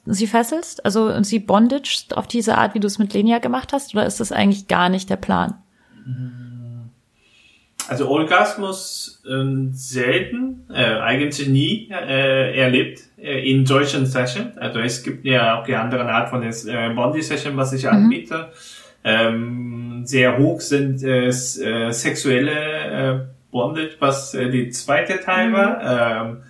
[0.06, 0.84] sie fesselst?
[0.84, 3.94] Also und sie bondage auf diese Art, wie du es mit Lenia gemacht hast?
[3.94, 5.54] Oder ist das eigentlich gar nicht der Plan?
[7.88, 14.56] Also Orgasmus ähm, selten, äh, eigentlich nie äh, erlebt äh, in solchen Sessions.
[14.58, 17.88] Also es gibt ja auch die anderen Art von des, äh, Bondi Session, was ich
[17.88, 18.48] anbiete.
[19.04, 26.22] Ähm, sehr hoch sind äh, äh, sexuelle äh, Bondage, was äh, die zweite Teil war.
[26.22, 26.42] Ähm,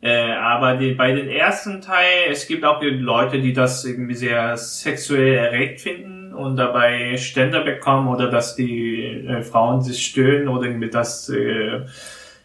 [0.00, 4.56] äh, aber die, bei den ersten Teil, es gibt auch Leute, die das irgendwie sehr
[4.56, 10.66] sexuell erregt finden und dabei Ständer bekommen oder dass die äh, Frauen sich stöhnen oder
[10.66, 11.80] irgendwie das äh,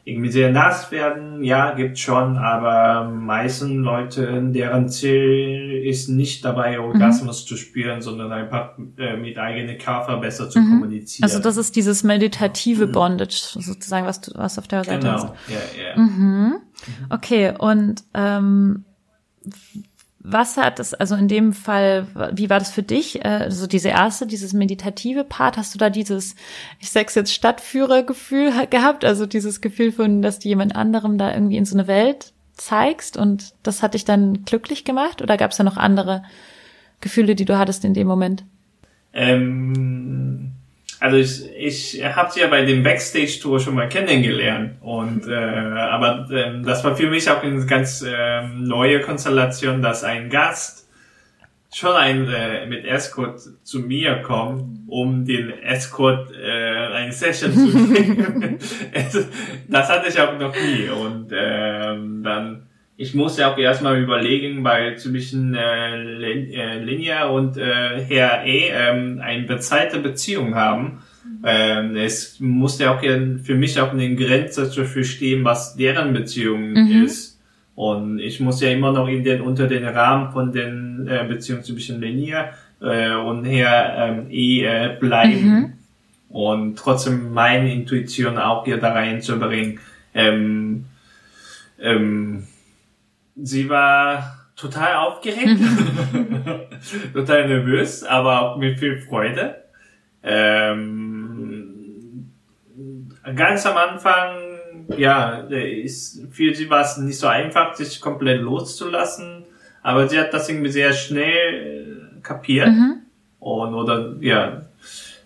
[0.03, 1.43] irgendwie sehr nass werden.
[1.43, 8.31] Ja, gibt's schon, aber meisten Leute, deren Ziel ist nicht dabei Orgasmus zu spüren, sondern
[8.31, 11.23] einfach äh, mit eigenen Körper besser zu kommunizieren.
[11.23, 15.21] Also das ist dieses meditative Bondage sozusagen, was du was auf der Seite hast.
[15.21, 16.01] genau, ja, ja.
[16.01, 16.55] Mhm.
[17.09, 18.85] Okay, und ähm,
[20.23, 23.25] was hat es, also in dem Fall, wie war das für dich?
[23.25, 26.35] Also diese erste, dieses meditative Part, hast du da dieses,
[26.79, 29.03] ich sag's jetzt Stadtführergefühl ha- gehabt?
[29.03, 33.17] Also dieses Gefühl von, dass du jemand anderem da irgendwie in so eine Welt zeigst
[33.17, 35.21] und das hat dich dann glücklich gemacht?
[35.21, 36.23] Oder gab es da noch andere
[36.99, 38.43] Gefühle, die du hattest in dem Moment?
[39.13, 40.51] Ähm,
[41.01, 46.27] also ich, ich habe sie ja bei dem Backstage-Tour schon mal kennengelernt und äh, aber
[46.31, 50.87] ähm, das war für mich auch eine ganz ähm, neue Konstellation, dass ein Gast
[51.73, 57.87] schon ein äh, mit Escort zu mir kommt, um den Escort äh, eine Session zu
[57.93, 58.59] geben.
[59.67, 64.97] Das hatte ich auch noch nie und ähm, dann ich musste auch erstmal überlegen, weil
[64.97, 71.01] zwischen äh, Linia und äh, Herr E ähm, eine bezahlte Beziehung haben.
[71.43, 77.05] Ähm, es musste auch für mich auch eine Grenze zu verstehen, was deren Beziehung mhm.
[77.05, 77.39] ist.
[77.75, 81.63] Und ich muss ja immer noch in den, unter den Rahmen von den äh, Beziehungen
[81.63, 82.51] zwischen Linia
[82.81, 85.45] äh, und Herr ähm, E äh, bleiben.
[85.45, 85.73] Mhm.
[86.29, 89.79] Und trotzdem meine Intuition auch hier da reinzubringen.
[90.13, 90.85] Ähm,
[91.79, 92.43] ähm,
[93.35, 95.49] sie war total aufgeregt,
[97.13, 99.63] total nervös, aber auch mit viel Freude.
[100.23, 102.31] Ähm,
[103.35, 104.35] ganz am Anfang,
[104.97, 109.45] ja, ist, für sie war es nicht so einfach, sich komplett loszulassen,
[109.81, 112.69] aber sie hat das irgendwie sehr schnell äh, kapiert.
[112.69, 112.97] Mhm.
[113.39, 114.61] Und, oder, ja,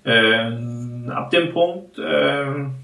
[0.06, 2.76] ähm, ab dem Punkt, ähm,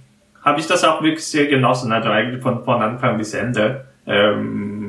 [0.44, 3.86] habe ich das auch wirklich sehr genossen, also eigentlich von, von Anfang bis Ende.
[4.08, 4.81] Ähm,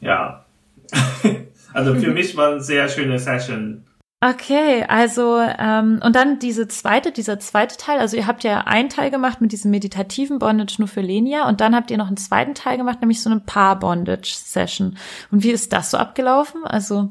[0.00, 0.44] ja.
[1.72, 3.84] also für mich war eine sehr schöne Session.
[4.22, 8.00] Okay, also ähm, und dann diese zweite, dieser zweite Teil.
[8.00, 11.62] Also ihr habt ja einen Teil gemacht mit diesem meditativen Bondage nur für Lenia und
[11.62, 14.98] dann habt ihr noch einen zweiten Teil gemacht, nämlich so eine Paar-Bondage-Session.
[15.30, 16.64] Und wie ist das so abgelaufen?
[16.64, 17.08] Also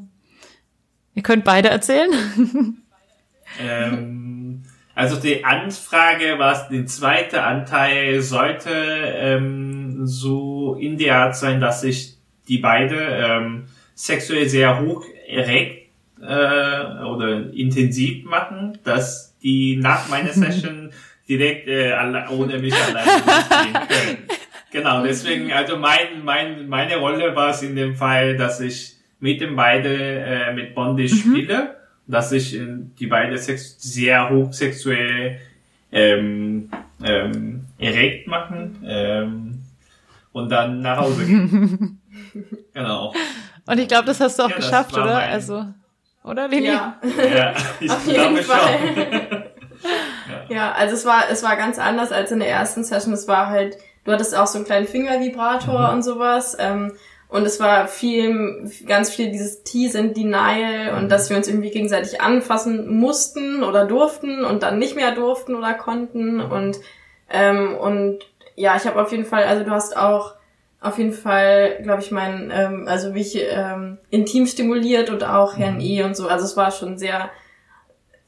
[1.14, 2.10] ihr könnt beide erzählen.
[3.60, 4.62] ähm,
[4.94, 11.80] also die Anfrage, was der zweite Anteil sollte ähm, so in der Art sein, dass
[11.80, 12.19] sich
[12.50, 15.88] die beide ähm, sexuell sehr hoch erregt
[16.20, 20.90] äh, oder intensiv machen, dass die nach meiner Session
[21.26, 21.94] direkt äh,
[22.30, 24.18] ohne mich alleine gehen können.
[24.72, 29.40] Genau, deswegen, also mein, mein, meine Rolle war es in dem Fall, dass ich mit
[29.40, 31.18] den beiden äh, mit Bondage mhm.
[31.18, 32.66] spiele dass sich äh,
[32.98, 35.38] die beiden sehr hochsexuell
[35.92, 36.68] ähm,
[37.02, 39.58] ähm, erregt machen ähm,
[40.32, 41.99] und dann nach Hause gehen.
[42.74, 43.12] Genau.
[43.66, 45.14] Und ich glaube, das hast du auch ja, geschafft, oder?
[45.14, 45.30] Mein...
[45.30, 45.66] Also,
[46.24, 46.66] oder Lili?
[46.66, 46.96] Ja,
[47.34, 48.56] ja ich Auf glaube schon.
[50.48, 50.54] ja.
[50.54, 53.14] ja, also es war es war ganz anders als in der ersten Session.
[53.14, 55.94] Es war halt, du hattest auch so einen kleinen Fingervibrator mhm.
[55.94, 56.56] und sowas.
[56.58, 56.92] Ähm,
[57.30, 61.70] und es war viel, ganz viel dieses Tease and Denial und dass wir uns irgendwie
[61.70, 66.40] gegenseitig anfassen mussten oder durften und dann nicht mehr durften oder konnten.
[66.40, 66.80] Und,
[67.30, 68.18] ähm, und
[68.56, 70.34] ja, ich habe auf jeden Fall, also du hast auch
[70.80, 75.74] auf jeden Fall, glaube ich, mein, ähm, also mich ähm, intim stimuliert und auch Herrn
[75.74, 75.80] mhm.
[75.80, 76.26] E und so.
[76.26, 77.30] Also es war schon sehr,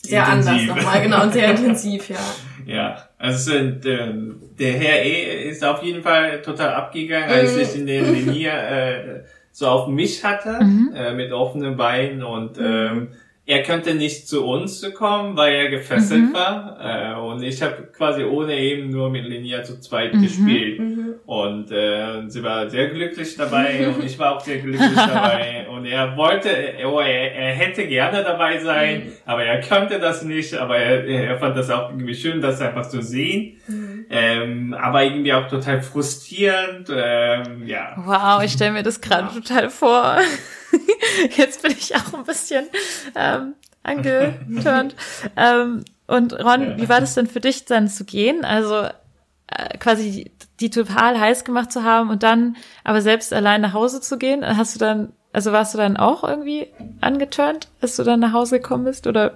[0.00, 0.50] sehr intensiv.
[0.50, 2.16] anders nochmal, genau, und sehr intensiv, ja.
[2.64, 4.14] Ja, also der,
[4.56, 7.60] der Herr E ist auf jeden Fall total abgegangen, als mhm.
[7.60, 10.92] ich in den Linie äh, so auf mich hatte, mhm.
[10.94, 12.64] äh, mit offenen Beinen und mhm.
[12.64, 13.08] ähm,
[13.44, 16.32] er könnte nicht zu uns kommen, weil er gefesselt mhm.
[16.32, 16.78] war.
[16.80, 20.22] Äh, und ich habe quasi ohne eben nur mit Linia zu zweit mhm.
[20.22, 20.78] gespielt.
[20.78, 21.14] Mhm.
[21.26, 25.66] Und äh, sie war sehr glücklich dabei und ich war auch sehr glücklich dabei.
[25.68, 26.50] Und er wollte,
[26.86, 29.12] oh, er, er hätte gerne dabei sein, mhm.
[29.26, 30.54] aber er konnte das nicht.
[30.54, 33.56] Aber er, er fand das auch irgendwie schön, das einfach zu sehen.
[34.02, 34.06] Mhm.
[34.10, 36.88] Ähm, aber irgendwie auch total frustrierend.
[36.94, 37.94] Ähm, ja.
[37.96, 39.40] Wow, ich stelle mir das gerade ja.
[39.40, 40.18] total vor.
[41.36, 42.66] Jetzt bin ich auch ein bisschen
[43.14, 44.94] ähm, angeturnt.
[45.36, 48.44] ähm, und Ron, wie war das denn für dich dann zu gehen?
[48.44, 48.86] Also
[49.46, 54.00] äh, quasi die total heiß gemacht zu haben und dann aber selbst allein nach Hause
[54.00, 54.44] zu gehen?
[54.44, 56.68] Hast du dann, also warst du dann auch irgendwie
[57.00, 59.06] angeturnt, als du dann nach Hause gekommen bist?
[59.06, 59.32] Oder?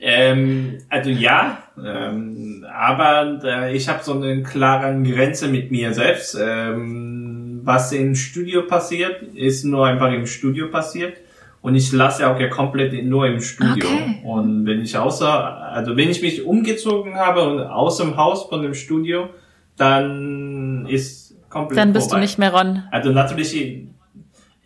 [0.00, 6.38] Ähm, also ja, ähm, aber äh, ich habe so eine klare Grenze mit mir selbst.
[6.40, 11.18] Ähm, was im Studio passiert, ist nur einfach im Studio passiert.
[11.62, 13.86] Und ich lasse auch ja komplett nur im Studio.
[13.86, 14.22] Okay.
[14.24, 18.62] Und wenn ich außer, also wenn ich mich umgezogen habe und aus dem Haus von
[18.62, 19.28] dem Studio,
[19.76, 22.20] dann ist komplett Dann bist vorbei.
[22.20, 22.84] du nicht mehr Ron.
[22.90, 23.54] Also natürlich,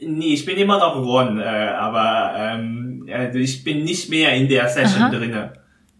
[0.00, 4.48] nee, ich bin immer noch Ron, äh, aber ähm, also ich bin nicht mehr in
[4.48, 5.11] der Session Aha.
[5.11, 5.52] drinne.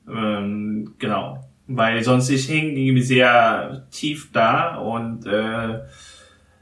[0.09, 1.38] Ähm, genau.
[1.66, 5.80] Weil sonst ich hänge irgendwie sehr tief da und äh,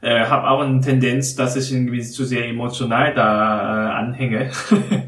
[0.01, 4.51] äh, habe auch eine Tendenz, dass ich irgendwie zu sehr emotional da äh, anhänge.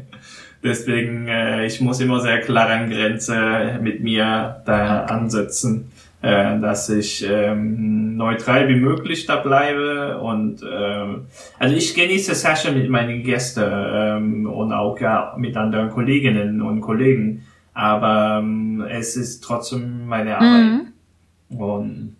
[0.62, 5.92] Deswegen, äh, ich muss immer sehr klar an Grenze mit mir da ansetzen,
[6.26, 11.26] äh, dass ich ähm, neutral wie möglich da bleibe und ähm,
[11.58, 16.80] also ich genieße Session mit meinen Gästen ähm, und auch ja, mit anderen Kolleginnen und
[16.80, 21.58] Kollegen, aber ähm, es ist trotzdem meine Arbeit mhm.
[21.58, 22.16] und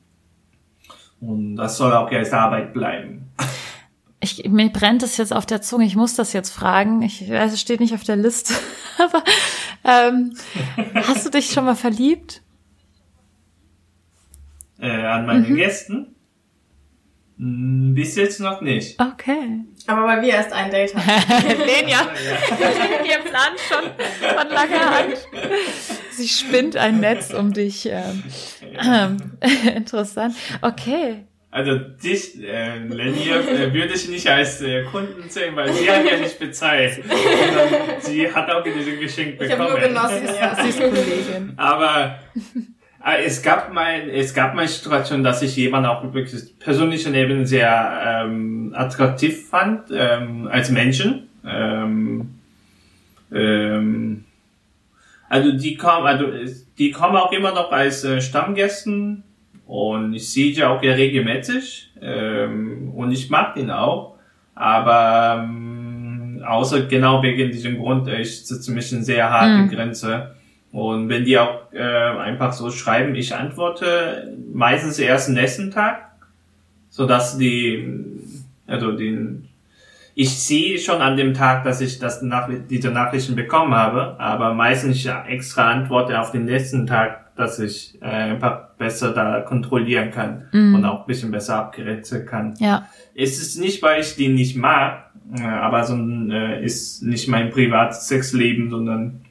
[1.20, 3.30] und das soll auch als Arbeit bleiben.
[4.20, 5.86] Ich, mir brennt es jetzt auf der Zunge.
[5.86, 7.02] Ich muss das jetzt fragen.
[7.02, 8.54] Ich weiß, es steht nicht auf der Liste.
[8.98, 9.24] Aber
[9.82, 10.34] ähm,
[10.94, 12.42] hast du dich schon mal verliebt?
[14.80, 15.56] Äh, an meine mhm.
[15.56, 16.14] Gästen?
[17.38, 19.00] Hm, Bis jetzt noch nicht.
[19.00, 19.60] Okay.
[19.86, 21.58] Aber weil wir erst ein Date hatten.
[21.58, 22.00] Lenja,
[23.04, 23.90] ihr plant schon
[24.36, 25.16] von langer Hand.
[26.10, 27.86] Sie spinnt ein Netz um dich.
[27.90, 28.22] Ähm,
[28.82, 29.16] ähm,
[29.76, 30.34] interessant.
[30.62, 31.24] Okay.
[31.50, 36.04] Also dich, äh, Lenia, äh, würde ich nicht als äh, Kunden sehen, weil sie hat
[36.04, 36.94] ja nicht bezahlt.
[37.02, 39.80] Sondern sie hat auch dieses Geschenk Ich habe bekommen.
[39.80, 40.54] nur genossen, ja.
[40.54, 41.54] Sie ist Kollegin.
[41.56, 42.40] Aber äh,
[43.14, 48.24] es gab mal, es gab mal Situation, dass ich jemanden auch wirklich persönlichen Ebene sehr
[48.24, 51.28] ähm, attraktiv fand ähm, als Menschen.
[51.46, 52.34] Ähm,
[53.32, 54.24] ähm,
[55.28, 56.26] also die kommen, also
[56.78, 59.22] die kommen auch immer noch als äh, Stammgästen
[59.66, 64.16] und ich sehe die auch ja regelmäßig ähm, und ich mag den auch.
[64.54, 69.70] Aber ähm, außer genau wegen diesem Grund, äh, ich sitze mich in sehr harte Mhm.
[69.70, 70.35] Grenze.
[70.76, 76.02] Und wenn die auch äh, einfach so schreiben, ich antworte meistens erst nächsten Tag,
[76.90, 77.88] so dass die,
[78.66, 79.48] also den,
[80.14, 84.52] ich sehe schon an dem Tag, dass ich das nach, diese Nachrichten bekommen habe, aber
[84.52, 90.10] meistens ich extra antworte auf den nächsten Tag, dass ich äh, einfach besser da kontrollieren
[90.10, 90.74] kann Mhm.
[90.74, 92.52] und auch ein bisschen besser abgrenzen kann.
[92.58, 92.86] Ja.
[93.14, 97.48] Es ist nicht, weil ich den nicht mag, äh, aber so äh, ist nicht mein
[97.48, 99.22] privates Sexleben, sondern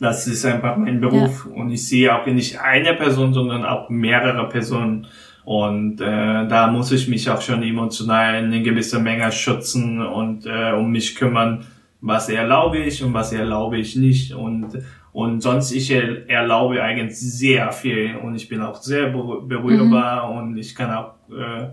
[0.00, 1.46] das ist einfach mein Beruf.
[1.46, 5.06] Und ich sehe auch nicht eine Person, sondern auch mehrere Personen.
[5.44, 10.72] Und äh, da muss ich mich auch schon emotional eine gewisse Menge schützen und äh,
[10.72, 11.64] um mich kümmern,
[12.00, 14.32] was erlaube ich und was erlaube ich nicht.
[14.34, 14.68] Und
[15.12, 18.14] und sonst ich er- erlaube eigentlich sehr viel.
[18.22, 21.68] Und ich bin auch sehr berü- berührbar und ich kann auch äh,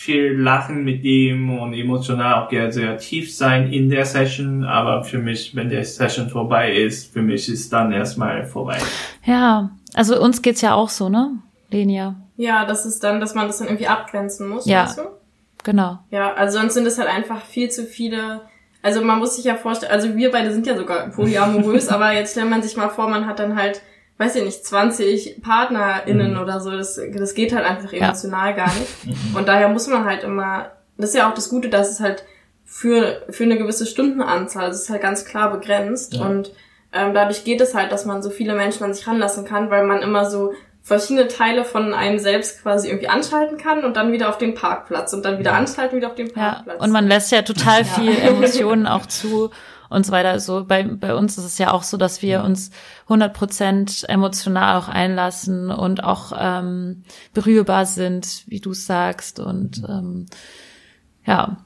[0.00, 5.02] viel lachen mit ihm und emotional auch sehr, sehr tief sein in der Session, aber
[5.02, 8.78] für mich, wenn der Session vorbei ist, für mich ist dann erstmal vorbei.
[9.24, 9.70] Ja.
[9.94, 11.32] Also uns geht's ja auch so, ne?
[11.72, 12.14] Lenia.
[12.36, 14.84] Ja, das ist dann, dass man das dann irgendwie abgrenzen muss, Ja.
[14.84, 15.02] weißt du?
[15.64, 15.98] Genau.
[16.12, 18.42] Ja, also sonst sind es halt einfach viel zu viele.
[18.82, 22.30] Also man muss sich ja vorstellen, also wir beide sind ja sogar polyamorös, aber jetzt
[22.32, 23.82] stellt man sich mal vor, man hat dann halt,
[24.18, 26.70] weiß ich nicht, 20 PartnerInnen oder so.
[26.72, 28.06] Das, das geht halt einfach Ja.
[28.08, 29.36] emotional gar nicht.
[29.36, 32.24] Und daher muss man halt immer, das ist ja auch das Gute, dass es halt
[32.64, 36.14] für, für eine gewisse Stundenanzahl, das ist halt ganz klar begrenzt.
[36.14, 36.22] Ja.
[36.26, 36.52] Und
[36.92, 39.86] ähm, dadurch geht es halt, dass man so viele Menschen an sich ranlassen kann, weil
[39.86, 40.52] man immer so
[40.82, 45.12] verschiedene Teile von einem selbst quasi irgendwie anschalten kann und dann wieder auf den Parkplatz
[45.12, 46.32] und dann wieder anschalten, wieder auf den Ja.
[46.34, 46.80] Parkplatz.
[46.82, 49.50] Und man lässt ja total viel Emotionen auch zu
[49.88, 50.38] und so weiter.
[50.40, 52.70] So bei, bei uns ist es ja auch so, dass wir uns
[53.08, 57.02] 100% emotional auch einlassen und auch ähm,
[57.34, 59.40] berührbar sind, wie du sagst.
[59.40, 60.26] Und ähm,
[61.24, 61.58] ja.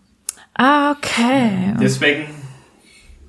[0.55, 1.75] Ah, okay.
[1.81, 2.27] Deswegen,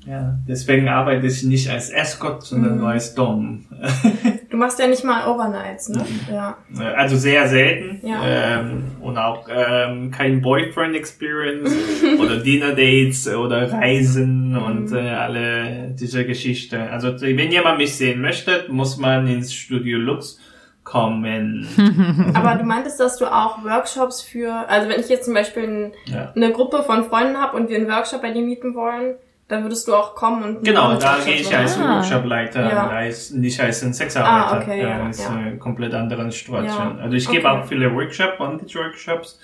[0.06, 2.78] ja, deswegen arbeite ich nicht als Escort, sondern Mhm.
[2.80, 3.66] nur als Dom.
[4.50, 6.06] Du machst ja nicht mal Overnights, ne?
[6.32, 6.58] Ja.
[6.96, 8.22] Also sehr selten Ja.
[8.24, 11.76] ähm, und auch ähm, kein Boyfriend Experience
[12.20, 14.96] oder Dinner Dates oder Reisen und Mhm.
[14.98, 16.80] äh, alle diese Geschichte.
[16.92, 20.40] Also wenn jemand mich sehen möchte, muss man ins Studio Lux
[20.84, 21.66] kommen.
[22.36, 25.92] Aber du meintest, dass du auch Workshops für, also wenn ich jetzt zum Beispiel ein,
[26.06, 26.32] Ja.
[26.36, 29.16] eine Gruppe von Freunden habe und wir einen Workshop bei dir mieten wollen,
[29.48, 31.96] dann würdest du auch kommen und Genau, da gehe ich als Ah.
[31.98, 32.88] Workshopleiter, Ja.
[32.90, 34.58] als, nicht als ein Sexarbeiter.
[34.58, 35.30] Ah, okay, ja, ja, ist ja.
[35.36, 36.98] eine komplett andere Situation.
[36.98, 37.58] Ja, Also ich gebe okay.
[37.60, 39.40] auch viele Workshops, Bondage-Workshops.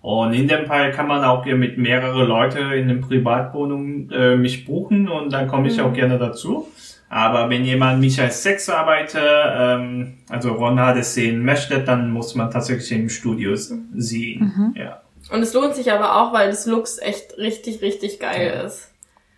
[0.00, 4.36] Und in dem Fall kann man auch hier mit mehreren Leuten in einer Privatwohnung äh,
[4.36, 5.84] mich buchen und dann komme ich Mhm.
[5.84, 6.68] auch gerne dazu.
[7.08, 12.50] Aber wenn jemand mich als Sexarbeiter, ähm, also Ron Hades sehen möchte, dann muss man
[12.50, 14.74] tatsächlich im Studio s- sehen.
[14.76, 15.00] Ja.
[15.30, 18.90] Und es lohnt sich aber auch, weil das Looks echt richtig, richtig geil ist.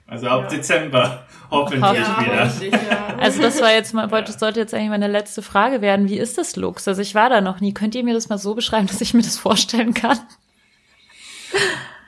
[0.08, 0.48] Also ab Ja.
[0.56, 2.44] Dezember hoffentlich Ja, wieder.
[2.46, 3.16] richtig, ja.
[3.18, 6.08] Also das war jetzt mal, wollte, sollte jetzt eigentlich meine letzte Frage werden.
[6.08, 6.86] Wie ist das Lux?
[6.86, 7.74] Also ich war da noch nie.
[7.74, 10.18] Könnt ihr mir das mal so beschreiben, dass ich mir das vorstellen kann?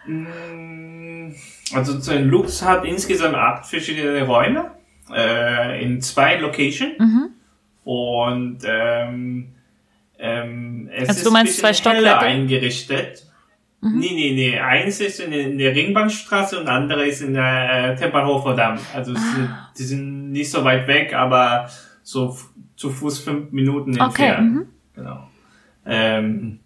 [0.06, 1.34] Mm,
[1.74, 4.70] Also so ein Lux hat insgesamt acht verschiedene Räume
[5.14, 7.30] äh, in zwei Locations Mhm.
[7.84, 9.54] und ähm,
[10.18, 12.26] ähm, es Also ist du meinst ein bisschen zwei heller Stockwerke?
[12.26, 13.24] eingerichtet.
[13.80, 13.98] Mhm.
[13.98, 14.58] Nee, nee, nee.
[14.58, 18.78] Eins ist in, der- in der Ringbahnstraße und andere ist in der äh, Tempelhofer Damm.
[18.94, 19.70] Also Ah.
[19.78, 21.68] die sind nicht so weit weg, aber
[22.02, 22.36] so
[22.76, 24.04] zu Fuß fünf Minuten Okay.
[24.04, 24.52] entfernt.
[24.54, 24.66] Mhm.
[24.96, 25.28] Genau.
[25.86, 26.58] Ähm,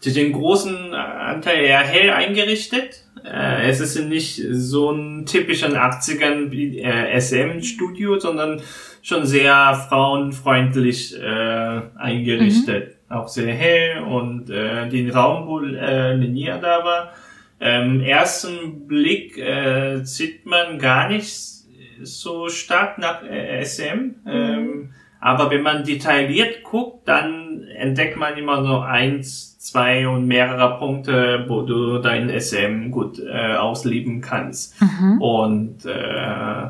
[0.00, 3.04] sie sind großen Anteil eher hell eingerichtet.
[3.24, 8.62] Äh, es ist nicht so ein typischen 80ern wie, äh, SM-Studio, sondern
[9.02, 12.96] schon sehr frauenfreundlich äh, eingerichtet.
[13.08, 17.12] Auch sehr hell und äh, den Raum, wo äh, Linia da war,
[17.60, 21.58] ähm, ersten Blick äh, sieht man gar nicht
[22.02, 24.14] so stark nach äh, SM.
[24.26, 24.90] Ähm,
[25.20, 31.44] aber wenn man detailliert guckt, dann entdeckt man immer so eins, zwei und mehrere Punkte,
[31.48, 34.80] wo du dein SM gut äh, ausleben kannst.
[34.80, 35.20] Mhm.
[35.20, 36.66] Und, äh,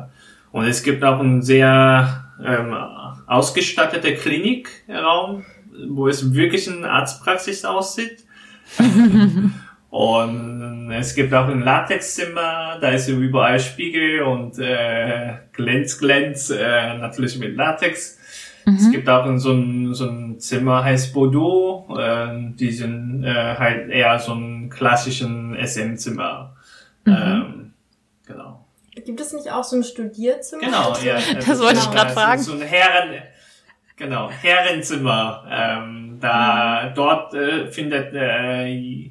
[0.51, 2.75] und es gibt auch einen sehr ähm,
[3.27, 5.45] ausgestattete Klinikraum,
[5.87, 8.23] wo es wirklich eine Arztpraxis aussieht.
[9.89, 16.97] und es gibt auch ein Latexzimmer, da ist überall Spiegel und äh, Glänz, Glänz, äh,
[16.97, 18.17] natürlich mit Latex.
[18.75, 23.89] Es gibt auch so ein, so ein Zimmer, heißt Bordeaux, äh, die sind äh, halt
[23.89, 26.55] eher so ein klassischen SM-Zimmer.
[27.05, 27.73] Ähm,
[28.25, 28.65] genau.
[29.05, 30.63] Gibt es nicht auch so ein Studierzimmer?
[30.63, 31.17] Genau, ja.
[31.35, 32.41] Das wollte ich grad so- fragen.
[32.41, 33.21] So ein Herren,
[33.99, 35.43] genau, Herrenzimmer.
[35.51, 39.09] Ähm, da, dort äh, findet äh,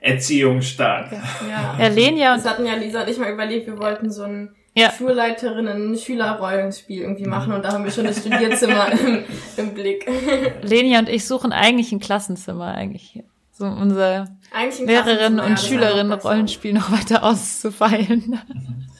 [0.00, 1.10] Erziehung statt.
[1.12, 1.22] Ja.
[1.78, 4.54] Ja, Lenia Das und hatten ja Lisa und ich mal überlegt, wir wollten so ein
[4.74, 4.90] Ja.
[4.90, 9.24] Schulleiterinnen-Schülerrollenspiel irgendwie machen und da haben wir schon das Studierzimmer im,
[9.56, 10.06] im Blick.
[10.62, 13.22] Lenia und ich suchen eigentlich ein Klassenzimmer eigentlich.
[13.52, 14.26] So unser
[14.84, 16.30] Lehrerinnen ja, und das war Schülerinnen noch besser.
[16.30, 18.40] Rollenspiel noch weiter auszufeilen.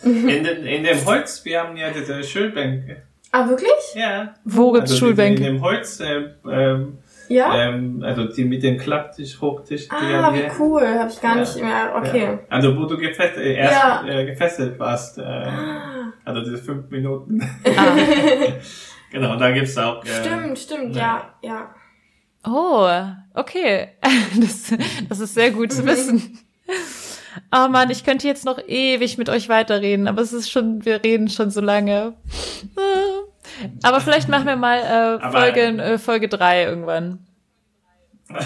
[0.05, 3.03] In, den, in dem Holz, wir haben ja diese Schulbänke.
[3.37, 3.71] Ah, wirklich?
[3.97, 4.33] Ja.
[4.45, 5.45] Wo gibt's also Schulbänke?
[5.45, 7.53] In dem Holz, äh, ähm, Ja?
[7.69, 9.89] ähm, also die mit dem Klapptisch, Hochtisch.
[9.91, 10.87] ah, wie cool.
[10.87, 11.41] Hab ich gar Ja.
[11.41, 11.93] nicht mehr.
[11.97, 12.23] Okay.
[12.25, 12.39] Ja.
[12.49, 14.05] Also wo du gefesselt, äh, erst Ja.
[14.07, 15.19] äh, gefesselt warst.
[15.19, 16.13] Äh, Ah.
[16.25, 17.41] also diese fünf Minuten.
[17.77, 17.97] Ah.
[19.11, 20.05] genau, da gibt's auch.
[20.05, 21.33] Äh, Stimmt, stimmt, ja.
[21.43, 21.75] ja, ja.
[22.47, 22.89] Oh,
[23.41, 23.89] okay.
[24.41, 24.73] Das,
[25.09, 26.39] das ist sehr gut zu wissen.
[27.53, 31.03] Oh Mann, ich könnte jetzt noch ewig mit euch weiterreden, aber es ist schon, wir
[31.03, 32.15] reden schon so lange.
[33.83, 37.21] Aber vielleicht machen wir mal äh, Folge, äh, Folge drei irgendwann.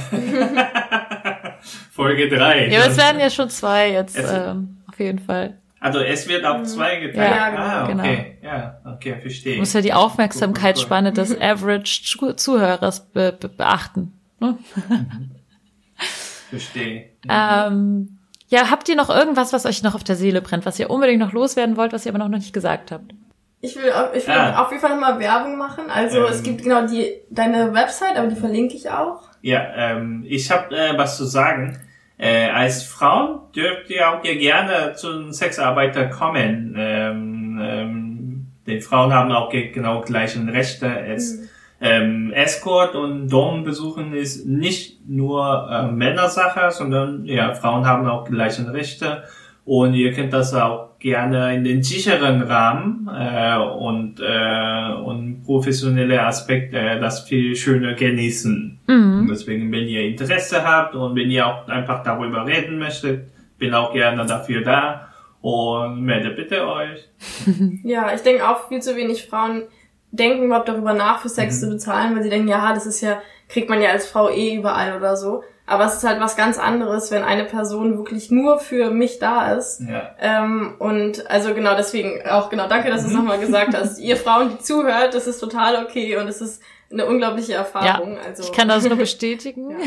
[1.93, 2.69] Folge 3.
[2.69, 5.59] Ja, aber es werden ja schon zwei jetzt, ähm, auf jeden Fall.
[5.81, 7.37] Also es wird auf zwei geteilt.
[7.37, 8.03] Ja, ah, genau.
[8.03, 8.39] okay.
[8.43, 9.59] Ja, okay, verstehe.
[9.59, 14.13] Muss ja die Aufmerksamkeitsspanne des Average Zu- Zuhörers be be beachten.
[14.41, 14.59] Ne?
[16.51, 17.11] Verstehe.
[17.29, 20.91] Ähm, ja, habt ihr noch irgendwas, was euch noch auf der Seele brennt, was ihr
[20.91, 23.13] unbedingt noch loswerden wollt, was ihr aber noch nicht gesagt habt?
[23.61, 24.63] Ich will, auf- ich will Ah.
[24.63, 25.85] auf jeden Fall nochmal Werbung machen.
[25.93, 26.45] Also es Ähm.
[26.45, 29.23] gibt genau die deine Website, aber die verlinke ich auch.
[29.43, 31.79] Ja, ähm, ich habe äh, was zu sagen.
[32.21, 36.75] Äh, als Frauen dürft ihr auch ihr gerne zu einem Sexarbeiter kommen.
[36.77, 41.49] Ähm, ähm, die Frauen haben auch ge genau gleichen Rechte als
[41.81, 48.25] ähm, Escort und Dom besuchen ist nicht nur äh, Männersache, sondern ja, Frauen haben auch
[48.25, 49.23] gleiche Rechte
[49.69, 56.23] und ihr könnt das auch gerne in den sicheren Rahmen äh, und äh, und professionelle
[56.23, 58.79] Aspekte äh, das viel schöner genießen.
[58.87, 59.21] Mhm.
[59.21, 63.75] Und deswegen, wenn ihr Interesse habt und wenn ihr auch einfach darüber reden möchtet, bin
[63.75, 65.09] auch gerne dafür da
[65.43, 67.07] und melde bitte euch.
[67.85, 69.65] Ja, ich denke auch viel zu wenig Frauen
[70.11, 71.61] denken überhaupt darüber nach, für Sex Mhm.
[71.61, 74.57] zu bezahlen, weil sie denken, ja, das ist ja, kriegt man ja als Frau eh
[74.57, 75.43] überall oder so.
[75.69, 79.53] Aber es ist halt was ganz anderes, wenn eine Person wirklich nur für mich da
[79.53, 79.83] ist.
[79.87, 80.15] Ja.
[80.19, 83.99] Ähm, und also genau deswegen auch genau, danke, dass du es nochmal gesagt hast.
[83.99, 88.17] Ihr Frauen, die zuhört, das ist total okay und es ist eine unglaubliche Erfahrung.
[88.19, 89.77] also, Ich kann das nur bestätigen.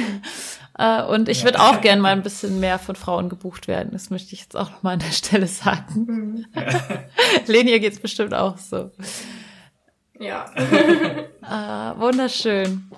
[0.79, 3.89] Äh, Und ich würde auch gern mal ein bisschen mehr von Frauen gebucht werden.
[3.91, 6.05] Das möchte ich jetzt auch noch mal an der Stelle sagen.
[6.07, 6.45] Mhm.
[7.45, 8.89] Leni, ihr geht's bestimmt auch so.
[10.17, 10.45] Ja.
[11.41, 12.89] Ah, wunderschön.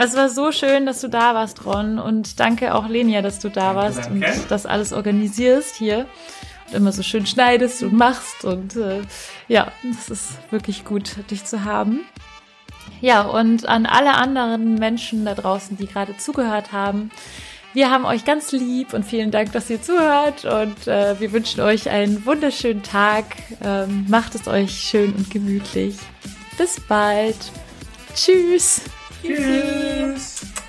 [0.00, 1.98] Es war so schön, dass du da warst, Ron.
[1.98, 4.32] Und danke auch, Lenia, dass du da warst danke.
[4.32, 6.06] und das alles organisierst hier.
[6.68, 8.44] Und immer so schön schneidest und machst.
[8.44, 9.00] Und äh,
[9.48, 12.06] ja, das ist wirklich gut, dich zu haben.
[13.00, 17.10] Ja, und an alle anderen Menschen da draußen, die gerade zugehört haben.
[17.74, 20.44] Wir haben euch ganz lieb und vielen Dank, dass ihr zuhört.
[20.44, 23.24] Und äh, wir wünschen euch einen wunderschönen Tag.
[23.64, 25.96] Ähm, macht es euch schön und gemütlich.
[26.56, 27.50] Bis bald.
[29.22, 29.38] Tschüss.
[29.38, 30.67] Tschüss.